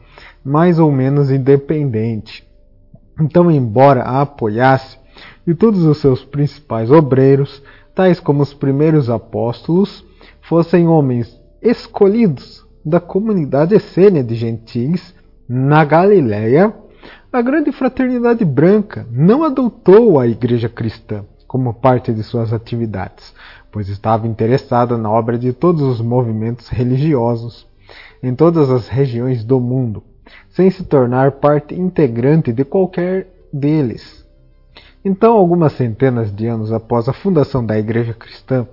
mais 0.46 0.78
ou 0.78 0.92
menos 0.92 1.32
independente. 1.32 2.48
Então, 3.20 3.50
embora 3.50 4.04
a 4.04 4.22
apoiasse 4.22 5.00
e 5.48 5.56
todos 5.56 5.84
os 5.86 5.98
seus 5.98 6.24
principais 6.24 6.92
obreiros, 6.92 7.64
tais 7.96 8.20
como 8.20 8.44
os 8.44 8.54
primeiros 8.54 9.10
apóstolos, 9.10 10.06
fossem 10.42 10.88
homens 10.88 11.40
escolhidos 11.60 12.64
da 12.86 13.00
comunidade 13.00 13.74
essênia 13.74 14.24
de 14.24 14.36
gentis 14.36 15.16
na 15.50 15.84
Galiléia, 15.84 16.76
a 17.32 17.42
grande 17.42 17.72
fraternidade 17.72 18.46
branca 18.46 19.08
não 19.10 19.44
adotou 19.44 20.20
a 20.20 20.28
igreja 20.28 20.70
cristã 20.70 21.26
como 21.48 21.74
parte 21.74 22.12
de 22.12 22.24
suas 22.24 22.52
atividades, 22.52 23.34
pois 23.74 23.90
estava 23.90 24.28
interessada 24.28 24.96
na 25.00 25.10
obra 25.10 25.36
de 25.36 25.52
todos 25.52 25.82
os 25.82 26.00
movimentos 26.00 26.70
religiosos 26.70 27.68
em 28.22 28.34
todas 28.36 28.70
as 28.70 28.88
regiões 28.88 29.44
do 29.44 29.60
mundo, 29.60 30.04
sem 30.52 30.70
se 30.70 30.84
tornar 30.84 31.34
parte 31.34 31.74
integrante 31.74 32.54
de 32.54 32.64
qualquer 32.64 33.28
deles. 33.52 34.24
Então, 35.04 35.34
algumas 35.34 35.74
centenas 35.74 36.34
de 36.34 36.48
anos 36.48 36.72
após 36.72 37.10
a 37.10 37.14
fundação 37.14 37.66
da 37.66 37.78
Igreja 37.78 38.14
Cristã, 38.14 38.66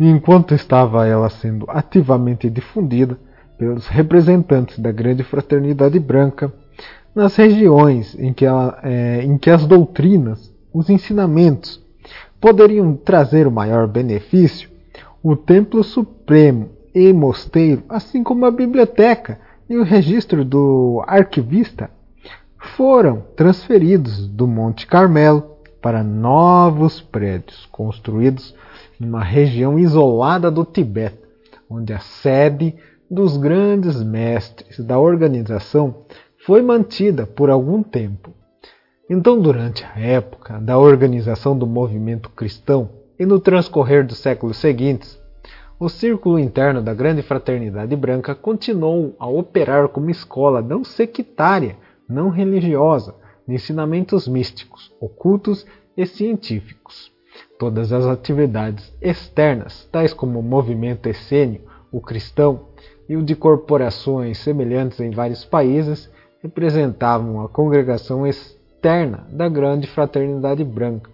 enquanto 0.00 0.54
estava 0.54 1.06
ela 1.06 1.28
sendo 1.28 1.66
ativamente 1.68 2.50
difundida 2.50 3.16
pelos 3.56 3.86
representantes 3.86 4.78
da 4.78 4.90
grande 4.90 5.22
fraternidade 5.22 6.00
branca, 6.00 6.52
nas 7.14 7.36
regiões 7.36 8.16
em 8.18 8.32
que, 8.32 8.44
ela, 8.44 8.78
é, 8.82 9.22
em 9.22 9.38
que 9.38 9.50
as 9.50 9.64
doutrinas, 9.66 10.52
os 10.72 10.90
ensinamentos 10.90 11.85
poderiam 12.46 12.94
trazer 12.94 13.44
o 13.48 13.50
maior 13.50 13.88
benefício, 13.88 14.70
o 15.20 15.34
Templo 15.34 15.82
Supremo 15.82 16.68
e 16.94 17.12
mosteiro, 17.12 17.82
assim 17.88 18.22
como 18.22 18.46
a 18.46 18.52
biblioteca 18.52 19.40
e 19.68 19.76
o 19.76 19.82
registro 19.82 20.44
do 20.44 21.02
arquivista, 21.08 21.90
foram 22.76 23.24
transferidos 23.34 24.28
do 24.28 24.46
Monte 24.46 24.86
Carmelo 24.86 25.42
para 25.82 26.04
novos 26.04 27.00
prédios 27.00 27.66
construídos 27.66 28.54
em 29.00 29.06
uma 29.08 29.24
região 29.24 29.76
isolada 29.76 30.48
do 30.48 30.64
Tibete, 30.64 31.18
onde 31.68 31.92
a 31.92 31.98
sede 31.98 32.76
dos 33.10 33.36
grandes 33.36 34.00
mestres 34.04 34.78
da 34.78 35.00
organização 35.00 35.96
foi 36.46 36.62
mantida 36.62 37.26
por 37.26 37.50
algum 37.50 37.82
tempo. 37.82 38.35
Então, 39.08 39.40
durante 39.40 39.84
a 39.84 40.00
época 40.00 40.58
da 40.60 40.76
organização 40.76 41.56
do 41.56 41.64
movimento 41.64 42.28
cristão 42.30 42.90
e 43.16 43.24
no 43.24 43.38
transcorrer 43.38 44.04
dos 44.04 44.18
séculos 44.18 44.56
seguintes, 44.56 45.16
o 45.78 45.88
círculo 45.88 46.40
interno 46.40 46.82
da 46.82 46.92
Grande 46.92 47.22
Fraternidade 47.22 47.94
Branca 47.94 48.34
continuou 48.34 49.14
a 49.16 49.28
operar 49.28 49.88
como 49.88 50.10
escola 50.10 50.60
não 50.60 50.82
sectária, 50.82 51.76
não 52.08 52.30
religiosa, 52.30 53.14
de 53.46 53.54
ensinamentos 53.54 54.26
místicos, 54.26 54.92
ocultos 55.00 55.64
e 55.96 56.04
científicos. 56.04 57.12
Todas 57.60 57.92
as 57.92 58.06
atividades 58.06 58.92
externas, 59.00 59.88
tais 59.92 60.12
como 60.12 60.40
o 60.40 60.42
movimento 60.42 61.08
essênio, 61.08 61.60
o 61.92 62.00
cristão 62.00 62.66
e 63.08 63.16
o 63.16 63.22
de 63.22 63.36
corporações 63.36 64.38
semelhantes 64.38 64.98
em 64.98 65.10
vários 65.10 65.44
países, 65.44 66.10
representavam 66.42 67.40
a 67.44 67.48
congregação 67.48 68.26
externa 68.26 68.55
externa 68.86 69.26
da 69.28 69.48
grande 69.48 69.88
fraternidade 69.88 70.62
branca, 70.62 71.10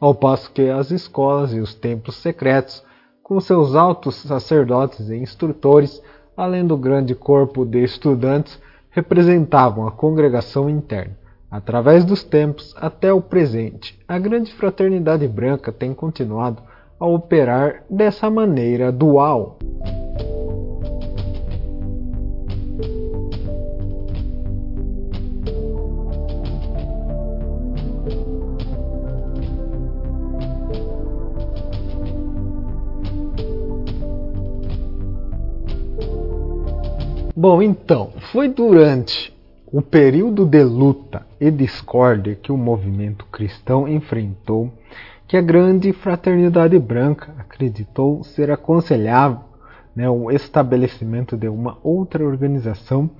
ao 0.00 0.12
passo 0.12 0.50
que 0.50 0.68
as 0.68 0.90
escolas 0.90 1.54
e 1.54 1.60
os 1.60 1.72
templos 1.72 2.16
secretos, 2.16 2.82
com 3.22 3.40
seus 3.40 3.76
altos 3.76 4.16
sacerdotes 4.16 5.08
e 5.08 5.16
instrutores, 5.16 6.02
além 6.36 6.66
do 6.66 6.76
grande 6.76 7.14
corpo 7.14 7.64
de 7.64 7.84
estudantes, 7.84 8.60
representavam 8.90 9.86
a 9.86 9.92
congregação 9.92 10.68
interna. 10.68 11.16
Através 11.48 12.04
dos 12.04 12.24
tempos 12.24 12.74
até 12.76 13.12
o 13.12 13.20
presente, 13.20 13.96
a 14.08 14.18
grande 14.18 14.52
fraternidade 14.52 15.28
branca 15.28 15.70
tem 15.70 15.94
continuado 15.94 16.60
a 16.98 17.06
operar 17.06 17.84
dessa 17.88 18.28
maneira 18.28 18.90
dual. 18.90 19.58
Bom, 37.42 37.60
então, 37.60 38.12
foi 38.30 38.46
durante 38.46 39.36
o 39.66 39.82
período 39.82 40.46
de 40.46 40.62
luta 40.62 41.26
e 41.40 41.50
discórdia 41.50 42.36
que 42.36 42.52
o 42.52 42.56
movimento 42.56 43.26
cristão 43.32 43.88
enfrentou 43.88 44.72
que 45.26 45.36
a 45.36 45.40
grande 45.40 45.92
fraternidade 45.92 46.78
branca 46.78 47.34
acreditou 47.36 48.22
ser 48.22 48.48
aconselhável 48.52 49.40
né, 49.92 50.08
o 50.08 50.30
estabelecimento 50.30 51.36
de 51.36 51.48
uma 51.48 51.78
outra 51.82 52.24
organização 52.24 53.10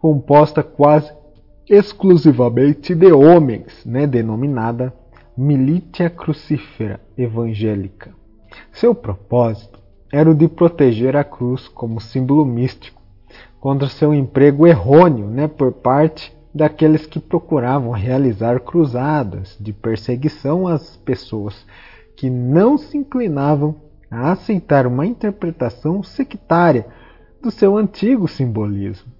composta 0.00 0.60
quase 0.60 1.12
exclusivamente 1.70 2.96
de 2.96 3.12
homens, 3.12 3.84
né, 3.86 4.08
denominada 4.08 4.92
Milícia 5.36 6.10
Crucífera 6.10 7.00
Evangélica. 7.16 8.10
Seu 8.72 8.92
propósito 8.92 9.78
era 10.12 10.28
o 10.28 10.34
de 10.34 10.48
proteger 10.48 11.16
a 11.16 11.22
cruz 11.22 11.68
como 11.68 12.00
símbolo 12.00 12.44
místico 12.44 12.97
contra 13.60 13.88
seu 13.88 14.14
emprego 14.14 14.66
errôneo 14.66 15.26
né, 15.26 15.48
por 15.48 15.72
parte 15.72 16.36
daqueles 16.54 17.06
que 17.06 17.20
procuravam 17.20 17.90
realizar 17.90 18.60
cruzadas 18.60 19.56
de 19.60 19.72
perseguição 19.72 20.66
às 20.66 20.96
pessoas 20.96 21.66
que 22.16 22.28
não 22.28 22.76
se 22.76 22.96
inclinavam 22.96 23.76
a 24.10 24.32
aceitar 24.32 24.86
uma 24.86 25.06
interpretação 25.06 26.02
sectária 26.02 26.86
do 27.40 27.50
seu 27.50 27.76
antigo 27.76 28.26
simbolismo. 28.26 29.12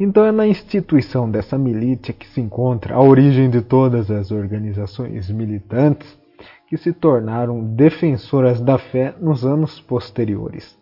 Então 0.00 0.24
é 0.24 0.32
na 0.32 0.46
instituição 0.46 1.30
dessa 1.30 1.58
milícia 1.58 2.14
que 2.14 2.26
se 2.26 2.40
encontra 2.40 2.94
a 2.94 3.02
origem 3.02 3.50
de 3.50 3.60
todas 3.60 4.10
as 4.10 4.30
organizações 4.30 5.30
militantes 5.30 6.16
que 6.68 6.76
se 6.76 6.92
tornaram 6.92 7.62
defensoras 7.74 8.60
da 8.60 8.78
fé 8.78 9.14
nos 9.20 9.44
anos 9.44 9.80
posteriores. 9.80 10.76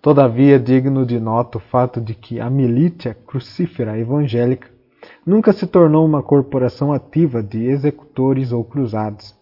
Todavia, 0.00 0.56
é 0.56 0.58
digno 0.58 1.04
de 1.04 1.18
nota 1.18 1.58
o 1.58 1.60
fato 1.60 2.00
de 2.00 2.14
que 2.14 2.38
a 2.38 2.48
milícia 2.48 3.16
crucífera 3.26 3.98
evangélica 3.98 4.68
nunca 5.26 5.52
se 5.52 5.66
tornou 5.66 6.06
uma 6.06 6.22
corporação 6.22 6.92
ativa 6.92 7.42
de 7.42 7.64
executores 7.64 8.52
ou 8.52 8.62
cruzados, 8.64 9.34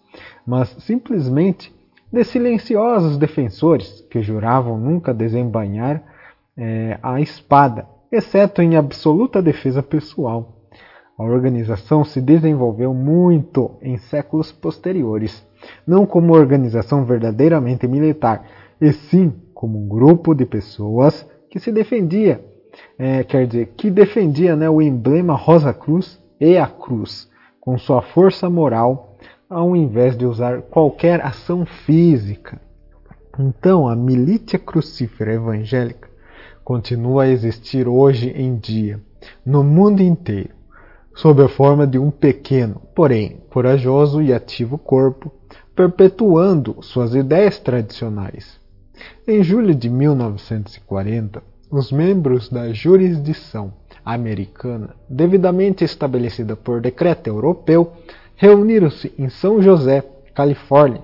mas 0.46 0.70
simplesmente 0.80 1.74
de 2.10 2.24
silenciosos 2.24 3.18
defensores 3.18 4.00
que 4.10 4.22
juravam 4.22 4.78
nunca 4.78 5.12
desembainhar 5.12 6.02
é, 6.56 6.98
a 7.02 7.20
espada, 7.20 7.86
exceto 8.10 8.62
em 8.62 8.76
absoluta 8.76 9.42
defesa 9.42 9.82
pessoal. 9.82 10.54
A 11.18 11.22
organização 11.22 12.04
se 12.04 12.20
desenvolveu 12.20 12.94
muito 12.94 13.72
em 13.82 13.98
séculos 13.98 14.52
posteriores, 14.52 15.46
não 15.86 16.06
como 16.06 16.34
organização 16.34 17.04
verdadeiramente 17.04 17.86
militar, 17.86 18.46
e 18.80 18.92
sim 18.92 19.32
como 19.56 19.82
um 19.82 19.88
grupo 19.88 20.34
de 20.34 20.44
pessoas 20.44 21.26
que 21.48 21.58
se 21.58 21.72
defendia, 21.72 22.44
é, 22.98 23.24
quer 23.24 23.46
dizer, 23.46 23.72
que 23.74 23.90
defendia 23.90 24.54
né, 24.54 24.68
o 24.68 24.82
emblema 24.82 25.34
Rosa 25.34 25.72
Cruz 25.72 26.22
e 26.38 26.58
a 26.58 26.66
cruz, 26.66 27.26
com 27.58 27.78
sua 27.78 28.02
força 28.02 28.50
moral, 28.50 29.16
ao 29.48 29.74
invés 29.74 30.14
de 30.14 30.26
usar 30.26 30.60
qualquer 30.60 31.24
ação 31.24 31.64
física. 31.64 32.60
Então, 33.38 33.88
a 33.88 33.96
milícia 33.96 34.58
crucífera 34.58 35.32
evangélica 35.32 36.10
continua 36.62 37.22
a 37.22 37.28
existir 37.28 37.88
hoje 37.88 38.28
em 38.36 38.56
dia, 38.56 39.00
no 39.44 39.64
mundo 39.64 40.02
inteiro, 40.02 40.50
sob 41.14 41.42
a 41.42 41.48
forma 41.48 41.86
de 41.86 41.98
um 41.98 42.10
pequeno, 42.10 42.82
porém 42.94 43.38
corajoso 43.48 44.20
e 44.20 44.34
ativo 44.34 44.76
corpo, 44.76 45.32
perpetuando 45.74 46.76
suas 46.82 47.14
ideias 47.14 47.58
tradicionais. 47.58 48.65
Em 49.26 49.42
julho 49.42 49.74
de 49.74 49.90
1940, 49.90 51.42
os 51.70 51.90
membros 51.90 52.48
da 52.48 52.72
jurisdição 52.72 53.72
americana, 54.04 54.94
devidamente 55.08 55.84
estabelecida 55.84 56.54
por 56.54 56.80
decreto 56.80 57.26
europeu, 57.26 57.92
reuniram-se 58.36 59.12
em 59.18 59.28
São 59.28 59.60
José, 59.60 60.04
Califórnia, 60.34 61.02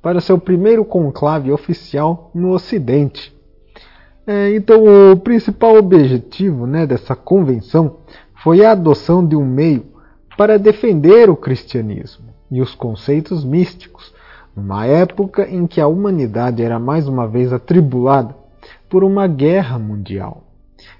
para 0.00 0.20
seu 0.20 0.38
primeiro 0.38 0.84
conclave 0.84 1.50
oficial 1.50 2.30
no 2.34 2.50
Ocidente. 2.50 3.34
É, 4.26 4.54
então, 4.54 5.12
o 5.12 5.16
principal 5.16 5.76
objetivo 5.76 6.66
né, 6.66 6.86
dessa 6.86 7.16
convenção 7.16 7.98
foi 8.42 8.64
a 8.64 8.72
adoção 8.72 9.26
de 9.26 9.34
um 9.34 9.44
meio 9.44 9.86
para 10.36 10.58
defender 10.58 11.28
o 11.28 11.36
cristianismo 11.36 12.26
e 12.50 12.60
os 12.60 12.74
conceitos 12.74 13.44
místicos, 13.44 14.13
numa 14.56 14.86
época 14.86 15.48
em 15.48 15.66
que 15.66 15.80
a 15.80 15.86
humanidade 15.86 16.62
era 16.62 16.78
mais 16.78 17.08
uma 17.08 17.26
vez 17.26 17.52
atribulada 17.52 18.34
por 18.88 19.02
uma 19.02 19.26
guerra 19.26 19.78
mundial. 19.78 20.44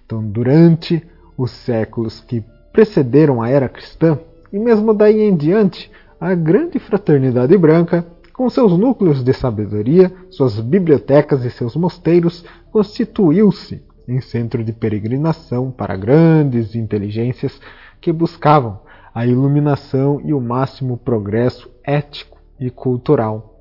Então, 0.05 0.23
durante 0.23 1.07
os 1.37 1.51
séculos 1.51 2.21
que 2.21 2.45
precederam 2.73 3.41
a 3.41 3.49
era 3.49 3.69
cristã, 3.69 4.19
e 4.53 4.59
mesmo 4.59 4.93
daí 4.93 5.23
em 5.23 5.37
diante, 5.37 5.91
a 6.21 6.35
grande 6.35 6.79
fraternidade 6.79 7.57
branca, 7.57 8.07
com 8.33 8.51
seus 8.51 8.77
núcleos 8.77 9.23
de 9.23 9.33
sabedoria, 9.33 10.13
suas 10.31 10.59
bibliotecas 10.59 11.45
e 11.45 11.51
seus 11.51 11.77
mosteiros, 11.77 12.45
constituiu-se 12.73 13.83
em 14.09 14.21
centro 14.21 14.65
de 14.65 14.73
peregrinação 14.73 15.71
para 15.71 15.97
grandes 15.97 16.75
inteligências 16.75 17.61
que 18.01 18.13
buscavam 18.13 18.81
a 19.15 19.25
iluminação 19.25 20.21
e 20.25 20.35
o 20.35 20.41
máximo 20.41 20.99
progresso 20.99 21.71
ético 21.85 22.34
e 22.67 22.71
cultural. 22.71 23.53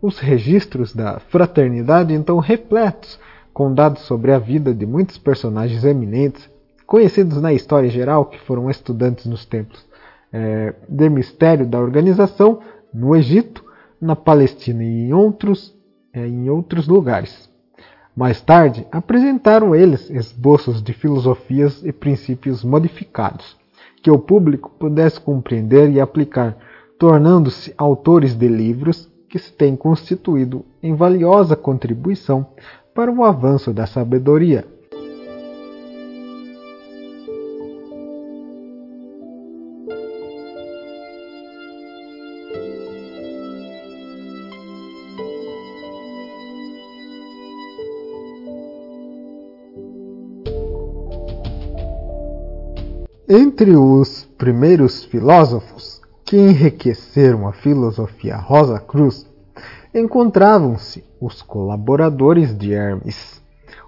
Os 0.00 0.18
registros 0.18 0.94
da 0.94 1.20
fraternidade, 1.20 2.12
então 2.12 2.38
repletos 2.38 3.18
com 3.52 3.72
dados 3.72 4.02
sobre 4.02 4.32
a 4.32 4.38
vida 4.38 4.72
de 4.74 4.86
muitos 4.86 5.18
personagens 5.18 5.84
eminentes, 5.84 6.50
conhecidos 6.86 7.40
na 7.40 7.52
história 7.52 7.88
geral, 7.88 8.26
que 8.26 8.38
foram 8.40 8.70
estudantes 8.70 9.26
nos 9.26 9.44
templos 9.44 9.84
é, 10.32 10.74
de 10.88 11.08
mistério 11.08 11.66
da 11.66 11.78
organização, 11.78 12.60
no 12.92 13.14
Egito, 13.14 13.64
na 14.00 14.16
Palestina 14.16 14.82
e 14.82 15.08
em 15.08 15.12
outros, 15.12 15.74
é, 16.12 16.26
em 16.26 16.48
outros 16.48 16.88
lugares. 16.88 17.50
Mais 18.16 18.40
tarde, 18.40 18.86
apresentaram 18.90 19.74
eles 19.74 20.10
esboços 20.10 20.82
de 20.82 20.92
filosofias 20.92 21.84
e 21.84 21.92
princípios 21.92 22.62
modificados, 22.62 23.56
que 24.02 24.10
o 24.10 24.18
público 24.18 24.70
pudesse 24.78 25.20
compreender 25.20 25.90
e 25.90 26.00
aplicar, 26.00 26.56
tornando-se 27.02 27.74
autores 27.76 28.36
de 28.36 28.46
livros 28.46 29.10
que 29.28 29.36
se 29.36 29.52
têm 29.52 29.74
constituído 29.74 30.64
em 30.80 30.94
valiosa 30.94 31.56
contribuição 31.56 32.46
para 32.94 33.10
o 33.10 33.24
avanço 33.24 33.72
da 33.72 33.88
sabedoria. 33.88 34.64
Entre 53.28 53.74
os 53.74 54.24
primeiros 54.38 55.02
filósofos 55.02 56.01
que 56.32 56.38
enriqueceram 56.38 57.46
a 57.46 57.52
filosofia 57.52 58.38
Rosa 58.38 58.80
Cruz 58.80 59.30
encontravam-se 59.94 61.04
os 61.20 61.42
colaboradores 61.42 62.56
de 62.56 62.72
Hermes, 62.72 63.42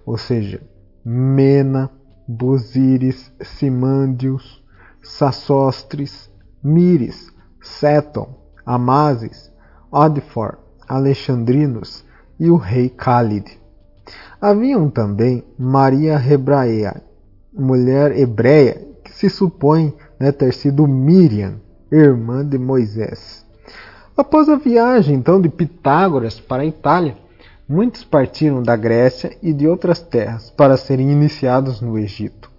ou 0.05 0.19
seja, 0.19 0.61
Mena, 1.03 1.91
Busíris, 2.29 3.33
Simândios, 3.41 4.63
Sassostres, 5.03 6.31
Mires, 6.63 7.33
Séton, 7.63 8.29
Amases, 8.67 9.51
Odifor, 9.91 10.59
Alexandrinos 10.87 12.05
e 12.39 12.51
o 12.51 12.57
rei 12.57 12.91
Cálide. 12.91 13.59
Haviam 14.39 14.91
também 14.91 15.43
Maria 15.59 16.23
Hebraea, 16.23 17.03
mulher 17.55 18.15
hebreia 18.15 18.87
que 19.03 19.15
se 19.15 19.31
supõe 19.31 19.97
né, 20.21 20.31
ter 20.31 20.53
sido 20.53 20.87
Miriam, 20.87 21.65
irmã 21.91 22.45
de 22.45 22.59
Moisés. 22.59 23.45
Após 24.17 24.49
a 24.49 24.57
viagem 24.57 25.17
então 25.17 25.41
de 25.41 25.49
Pitágoras 25.49 26.39
para 26.39 26.63
a 26.63 26.67
Itália, 26.67 27.17
muitos 27.69 28.05
partiram 28.05 28.63
da 28.63 28.77
Grécia 28.77 29.37
e 29.43 29.53
de 29.53 29.67
outras 29.67 30.01
terras 30.01 30.51
para 30.51 30.77
serem 30.77 31.11
iniciados 31.11 31.81
no 31.81 31.99
Egito, 31.99 32.51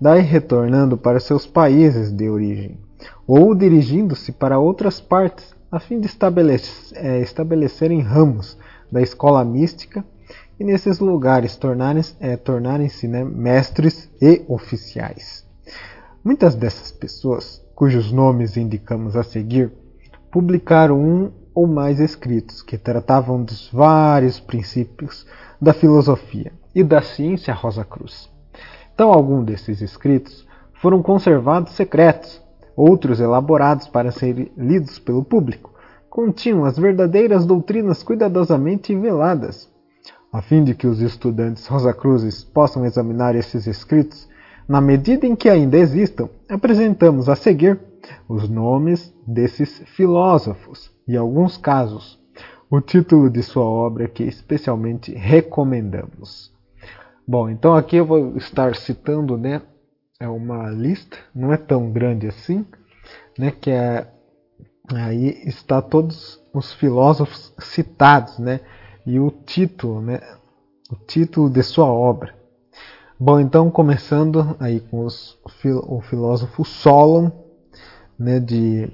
daí 0.00 0.22
retornando 0.22 0.96
para 0.96 1.20
seus 1.20 1.46
países 1.46 2.12
de 2.12 2.28
origem, 2.28 2.78
ou 3.26 3.54
dirigindo-se 3.54 4.32
para 4.32 4.58
outras 4.58 5.00
partes 5.00 5.54
a 5.70 5.80
fim 5.80 5.98
de 5.98 6.08
é, 6.94 7.20
estabelecerem 7.20 8.00
ramos 8.00 8.56
da 8.90 9.02
escola 9.02 9.44
mística 9.44 10.04
e 10.58 10.62
nesses 10.62 11.00
lugares 11.00 11.56
tornarem-se 11.56 12.14
é, 12.20 12.36
tornarem 12.36 12.88
né, 13.04 13.24
mestres 13.24 14.08
e 14.22 14.44
oficiais. 14.46 15.44
Muitas 16.22 16.54
dessas 16.54 16.92
pessoas, 16.92 17.63
cujos 17.74 18.12
nomes 18.12 18.56
indicamos 18.56 19.16
a 19.16 19.22
seguir, 19.22 19.72
publicaram 20.30 21.00
um 21.00 21.32
ou 21.54 21.66
mais 21.66 22.00
escritos 22.00 22.62
que 22.62 22.76
tratavam 22.76 23.42
dos 23.42 23.68
vários 23.72 24.40
princípios 24.40 25.26
da 25.60 25.72
filosofia 25.72 26.52
e 26.74 26.82
da 26.82 27.00
ciência 27.00 27.54
Rosa 27.54 27.84
Cruz. 27.84 28.28
Então, 28.92 29.12
alguns 29.12 29.44
desses 29.44 29.80
escritos 29.80 30.46
foram 30.80 31.02
conservados 31.02 31.72
secretos, 31.74 32.42
outros 32.76 33.20
elaborados 33.20 33.88
para 33.88 34.10
serem 34.10 34.50
lidos 34.56 34.98
pelo 34.98 35.24
público. 35.24 35.72
Continham 36.10 36.64
as 36.64 36.78
verdadeiras 36.78 37.46
doutrinas 37.46 38.02
cuidadosamente 38.02 38.94
veladas. 38.94 39.68
A 40.32 40.42
fim 40.42 40.64
de 40.64 40.74
que 40.74 40.86
os 40.86 41.00
estudantes 41.00 41.66
Rosacruzes 41.66 42.44
possam 42.44 42.84
examinar 42.84 43.36
esses 43.36 43.66
escritos, 43.66 44.28
na 44.68 44.80
medida 44.80 45.26
em 45.26 45.36
que 45.36 45.48
ainda 45.48 45.76
existam, 45.76 46.28
apresentamos 46.48 47.28
a 47.28 47.36
seguir 47.36 47.78
os 48.28 48.48
nomes 48.48 49.14
desses 49.26 49.82
filósofos 49.96 50.90
e, 51.06 51.16
alguns 51.16 51.56
casos, 51.56 52.18
o 52.70 52.80
título 52.80 53.30
de 53.30 53.42
sua 53.42 53.64
obra 53.64 54.08
que 54.08 54.24
especialmente 54.24 55.12
recomendamos. 55.12 56.52
Bom, 57.26 57.48
então 57.48 57.74
aqui 57.74 57.96
eu 57.96 58.06
vou 58.06 58.36
estar 58.36 58.74
citando, 58.74 59.36
né, 59.36 59.62
é 60.20 60.28
uma 60.28 60.70
lista, 60.70 61.16
não 61.34 61.52
é 61.52 61.56
tão 61.56 61.90
grande 61.90 62.26
assim, 62.26 62.66
né, 63.38 63.50
que 63.50 63.70
é 63.70 64.10
aí 64.92 65.40
está 65.46 65.80
todos 65.80 66.40
os 66.52 66.72
filósofos 66.74 67.54
citados, 67.58 68.38
né, 68.38 68.60
e 69.06 69.18
o 69.18 69.30
título, 69.30 70.00
né, 70.02 70.20
o 70.90 70.96
título 70.96 71.48
de 71.48 71.62
sua 71.62 71.86
obra. 71.86 72.34
Bom, 73.16 73.38
então 73.38 73.70
começando 73.70 74.56
aí 74.58 74.80
com 74.80 75.04
os, 75.04 75.38
o 75.86 76.00
filósofo 76.00 76.64
Solon, 76.64 77.30
né, 78.18 78.40
de 78.40 78.90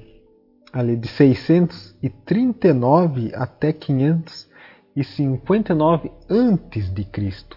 ali 0.70 0.94
de 0.94 1.08
639 1.08 3.32
até 3.34 3.72
559 3.72 6.12
antes 6.28 6.92
de 6.92 7.02
Cristo. 7.02 7.56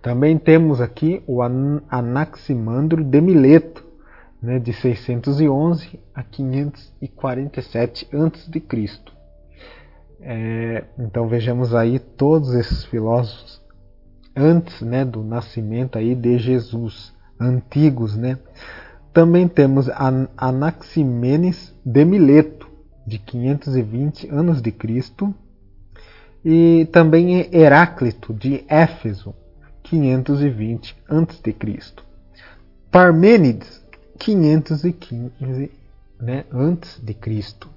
Também 0.00 0.38
temos 0.38 0.80
aqui 0.80 1.24
o 1.26 1.42
Anaximandro 1.42 3.02
de 3.02 3.20
Mileto, 3.20 3.84
né, 4.40 4.60
de 4.60 4.72
611 4.72 5.98
a 6.14 6.22
547 6.22 8.08
a.C. 8.14 8.62
É, 10.20 10.84
então 10.96 11.26
vejamos 11.26 11.74
aí 11.74 11.98
todos 11.98 12.54
esses 12.54 12.84
filósofos 12.84 13.59
antes 14.34 14.80
né, 14.80 15.04
do 15.04 15.22
nascimento 15.22 15.98
aí 15.98 16.14
de 16.14 16.38
Jesus, 16.38 17.12
antigos. 17.38 18.16
Né? 18.16 18.38
Também 19.12 19.48
temos 19.48 19.88
Anaximenes 20.36 21.74
de 21.84 22.04
Mileto, 22.04 22.68
de 23.06 23.18
520 23.18 24.28
anos 24.28 24.62
de 24.62 24.70
Cristo, 24.70 25.34
e 26.44 26.88
também 26.92 27.48
Heráclito 27.52 28.32
de 28.32 28.64
Éfeso, 28.68 29.34
520 29.82 30.96
a.C. 31.08 31.56
Parmênides, 32.90 33.84
515 34.18 35.70
né, 36.20 36.44
antes 36.52 37.00
de 37.02 37.14
Cristo. 37.14 37.68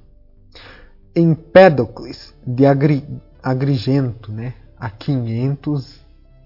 Empédocles 1.15 2.33
de 2.45 2.65
Agri, 2.65 3.03
Agrigento, 3.41 4.31
né, 4.31 4.53
a 4.77 4.89
500 4.89 6.02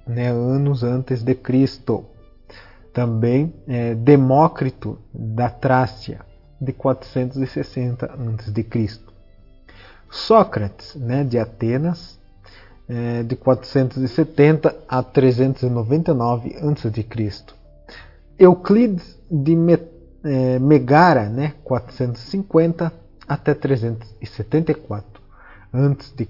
né, 0.07 0.29
anos 0.29 0.83
antes 0.83 1.23
de 1.23 1.35
Cristo. 1.35 2.05
Também 2.93 3.53
é, 3.67 3.93
Demócrito 3.93 4.97
da 5.13 5.49
Trácia, 5.49 6.21
de 6.59 6.73
460 6.73 8.05
a.C. 8.05 8.99
Sócrates, 10.09 10.95
né, 10.95 11.23
de 11.23 11.37
Atenas, 11.37 12.17
é, 12.89 13.21
de 13.21 13.35
470 13.35 14.75
a 14.87 15.03
399 15.03 16.55
a.C. 16.55 17.45
Euclides 18.39 19.19
de 19.29 19.55
é, 20.23 20.57
Megara, 20.59 21.29
né, 21.29 21.53
450 21.63 22.91
até 23.27 23.53
374 23.53 25.21
a.C. 25.73 26.27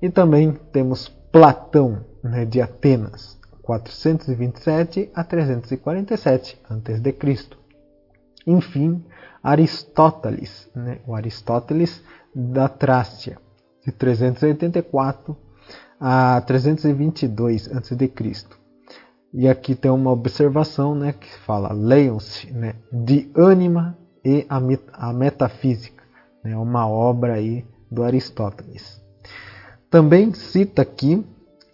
E 0.00 0.10
também 0.10 0.52
temos 0.72 1.08
Platão 1.32 2.04
né, 2.22 2.44
de 2.44 2.60
Atenas, 2.60 3.38
427 3.62 5.10
a 5.14 5.22
347 5.22 6.60
a.C. 6.68 7.48
Enfim, 8.46 9.04
Aristóteles, 9.42 10.70
né, 10.74 10.98
o 11.06 11.14
Aristóteles 11.14 12.02
da 12.34 12.68
Trácia, 12.68 13.38
de 13.84 13.92
384 13.92 15.36
a 16.00 16.40
322 16.46 17.70
a.C. 17.76 17.96
E 19.34 19.46
aqui 19.46 19.74
tem 19.74 19.90
uma 19.90 20.10
observação 20.10 20.94
né, 20.94 21.12
que 21.12 21.28
fala: 21.40 21.72
leiam-se 21.72 22.50
né, 22.50 22.74
de 22.90 23.30
ânima 23.34 23.96
e 24.24 24.46
a, 24.48 24.58
met 24.58 24.82
a 24.92 25.12
metafísica, 25.12 26.02
né, 26.42 26.56
uma 26.56 26.88
obra 26.88 27.34
aí 27.34 27.66
do 27.90 28.02
Aristóteles. 28.02 29.02
Também 29.90 30.32
cita 30.32 30.82
aqui 30.82 31.24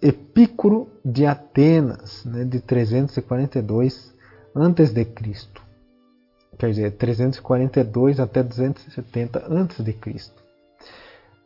Epicuro 0.05 0.87
de 1.03 1.25
Atenas, 1.25 2.27
né, 2.27 2.45
de 2.45 2.61
342 2.61 4.13
a.C. 4.55 5.07
Quer 6.59 6.71
dizer, 6.71 6.91
342 6.93 8.21
até 8.21 8.43
270 8.43 9.39
a.C. 9.39 9.97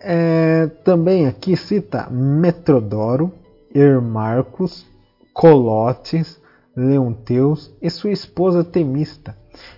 É, 0.01 0.67
também 0.83 1.29
aqui 1.29 1.57
cita 1.57 2.11
Metrodoro, 2.11 3.33
Hermarcos, 3.73 4.85
Colotes, 5.33 6.41
Leonteus 6.77 7.73
e 7.81 7.89
sua 7.89 8.11
esposa 8.11 8.65
Temista, 8.65 9.37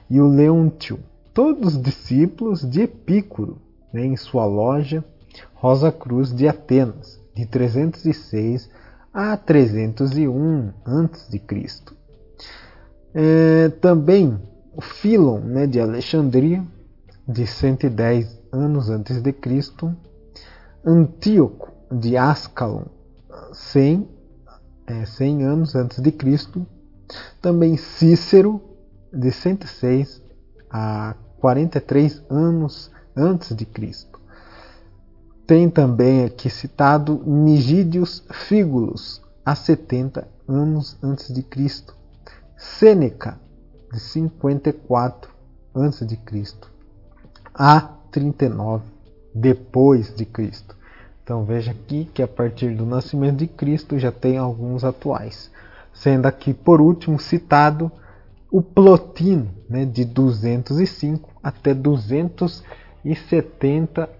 e 0.09 0.19
o 0.19 0.27
Leontio, 0.27 0.99
todos 1.35 1.81
discípulos 1.81 2.63
de 2.63 2.81
Epicuro, 2.81 3.59
né, 3.93 4.07
em 4.07 4.17
sua 4.17 4.47
loja 4.47 5.05
Rosa 5.53 5.93
Cruz 5.93 6.35
de 6.35 6.49
Atenas, 6.49 7.20
de 7.35 7.47
306 7.47 8.71
a 9.13 9.37
301 9.37 10.73
a.C. 10.85 11.43
É, 13.13 13.69
também 13.81 14.41
o 14.75 14.81
Filon 14.81 15.41
né, 15.41 15.67
de 15.67 15.81
Alexandria, 15.81 16.65
de 17.27 17.47
110 17.47 18.41
anos 18.53 18.89
antes 18.89 19.21
de 19.21 19.33
Cristo, 19.33 19.95
Antíoco 20.85 21.73
de 21.91 22.17
Ascalon, 22.17 22.85
100, 23.53 24.09
é, 24.87 25.05
100 25.05 25.43
anos 25.45 25.75
antes 25.75 26.01
de 26.01 26.13
Cristo, 26.13 26.67
também 27.43 27.77
Cícero, 27.77 28.63
de 29.13 29.31
106 29.31 30.23
a 30.71 31.17
43 31.41 32.23
anos 32.31 32.91
antes 33.17 33.55
de 33.55 33.67
Cristo. 33.67 34.10
Tem 35.51 35.67
também 35.69 36.25
aqui 36.25 36.49
citado 36.49 37.21
Nigídios 37.27 38.23
Fígulos, 38.31 39.21
a 39.45 39.57
70 39.57 40.29
anos 40.47 40.97
antes 41.03 41.35
de 41.35 41.43
Cristo. 41.43 41.97
Sêneca, 42.57 43.37
de 43.93 43.99
54 43.99 45.29
antes 45.75 46.07
de 46.07 46.17
Cristo. 46.17 46.71
A 47.53 47.81
39 48.13 48.85
depois 49.35 50.15
de 50.15 50.25
Cristo. 50.25 50.77
Então 51.25 51.45
veja 51.45 51.73
aqui 51.73 52.09
que 52.15 52.23
a 52.23 52.29
partir 52.29 52.77
do 52.77 52.87
nascimento 52.87 53.39
de 53.39 53.49
Cristo 53.49 53.99
já 53.99 54.13
tem 54.13 54.39
alguns 54.39 54.85
atuais. 54.85 55.51
Sendo 55.93 56.27
aqui 56.27 56.55
por 56.55 56.81
último 56.81 57.19
citado 57.19 57.91
o 58.53 58.63
Plotino, 58.63 59.51
né, 59.69 59.85
de 59.85 60.05
205 60.05 61.29
até 61.43 61.75
270 61.75 64.20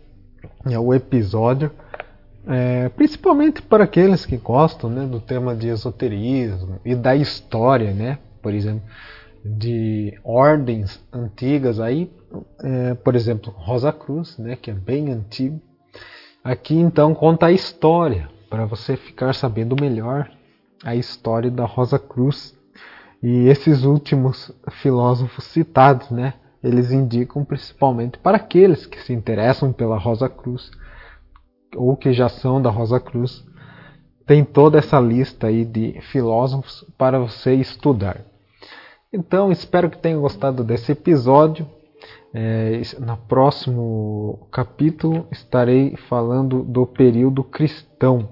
é 0.65 0.79
o 0.79 0.93
episódio, 0.93 1.71
é, 2.47 2.89
principalmente 2.89 3.61
para 3.61 3.83
aqueles 3.83 4.25
que 4.25 4.37
gostam 4.37 4.89
né, 4.89 5.05
do 5.05 5.19
tema 5.19 5.55
de 5.55 5.67
esoterismo 5.67 6.79
e 6.83 6.95
da 6.95 7.15
história, 7.15 7.93
né? 7.93 8.17
Por 8.41 8.53
exemplo, 8.53 8.83
de 9.43 10.19
ordens 10.23 11.03
antigas 11.11 11.79
aí, 11.79 12.11
é, 12.63 12.93
por 12.95 13.15
exemplo, 13.15 13.53
Rosa 13.55 13.91
Cruz, 13.91 14.37
né, 14.37 14.55
que 14.55 14.71
é 14.71 14.73
bem 14.73 15.11
antigo. 15.11 15.61
Aqui 16.43 16.75
então 16.75 17.13
conta 17.13 17.47
a 17.47 17.51
história 17.51 18.29
para 18.49 18.65
você 18.65 18.95
ficar 18.95 19.33
sabendo 19.33 19.75
melhor 19.79 20.29
a 20.83 20.95
história 20.95 21.51
da 21.51 21.65
Rosa 21.65 21.99
Cruz 21.99 22.57
E 23.21 23.47
esses 23.47 23.83
últimos 23.83 24.51
filósofos 24.81 25.43
citados, 25.45 26.09
né, 26.09 26.33
eles 26.63 26.91
indicam 26.91 27.43
principalmente 27.43 28.17
para 28.17 28.37
aqueles 28.37 28.85
que 28.85 29.01
se 29.01 29.13
interessam 29.13 29.73
pela 29.73 29.97
Rosa 29.97 30.29
Cruz 30.29 30.71
ou 31.75 31.95
que 31.95 32.13
já 32.13 32.29
são 32.29 32.61
da 32.61 32.69
Rosa 32.69 32.99
Cruz, 32.99 33.45
tem 34.25 34.43
toda 34.43 34.77
essa 34.77 34.99
lista 34.99 35.47
aí 35.47 35.65
de 35.65 35.99
filósofos 36.01 36.85
para 36.97 37.19
você 37.19 37.53
estudar. 37.55 38.21
Então, 39.11 39.51
espero 39.51 39.89
que 39.89 39.97
tenham 39.97 40.21
gostado 40.21 40.63
desse 40.63 40.91
episódio. 40.91 41.67
É, 42.33 42.81
no 42.99 43.17
próximo 43.17 44.47
capítulo 44.51 45.27
estarei 45.31 45.97
falando 46.07 46.63
do 46.63 46.85
período 46.85 47.43
cristão. 47.43 48.29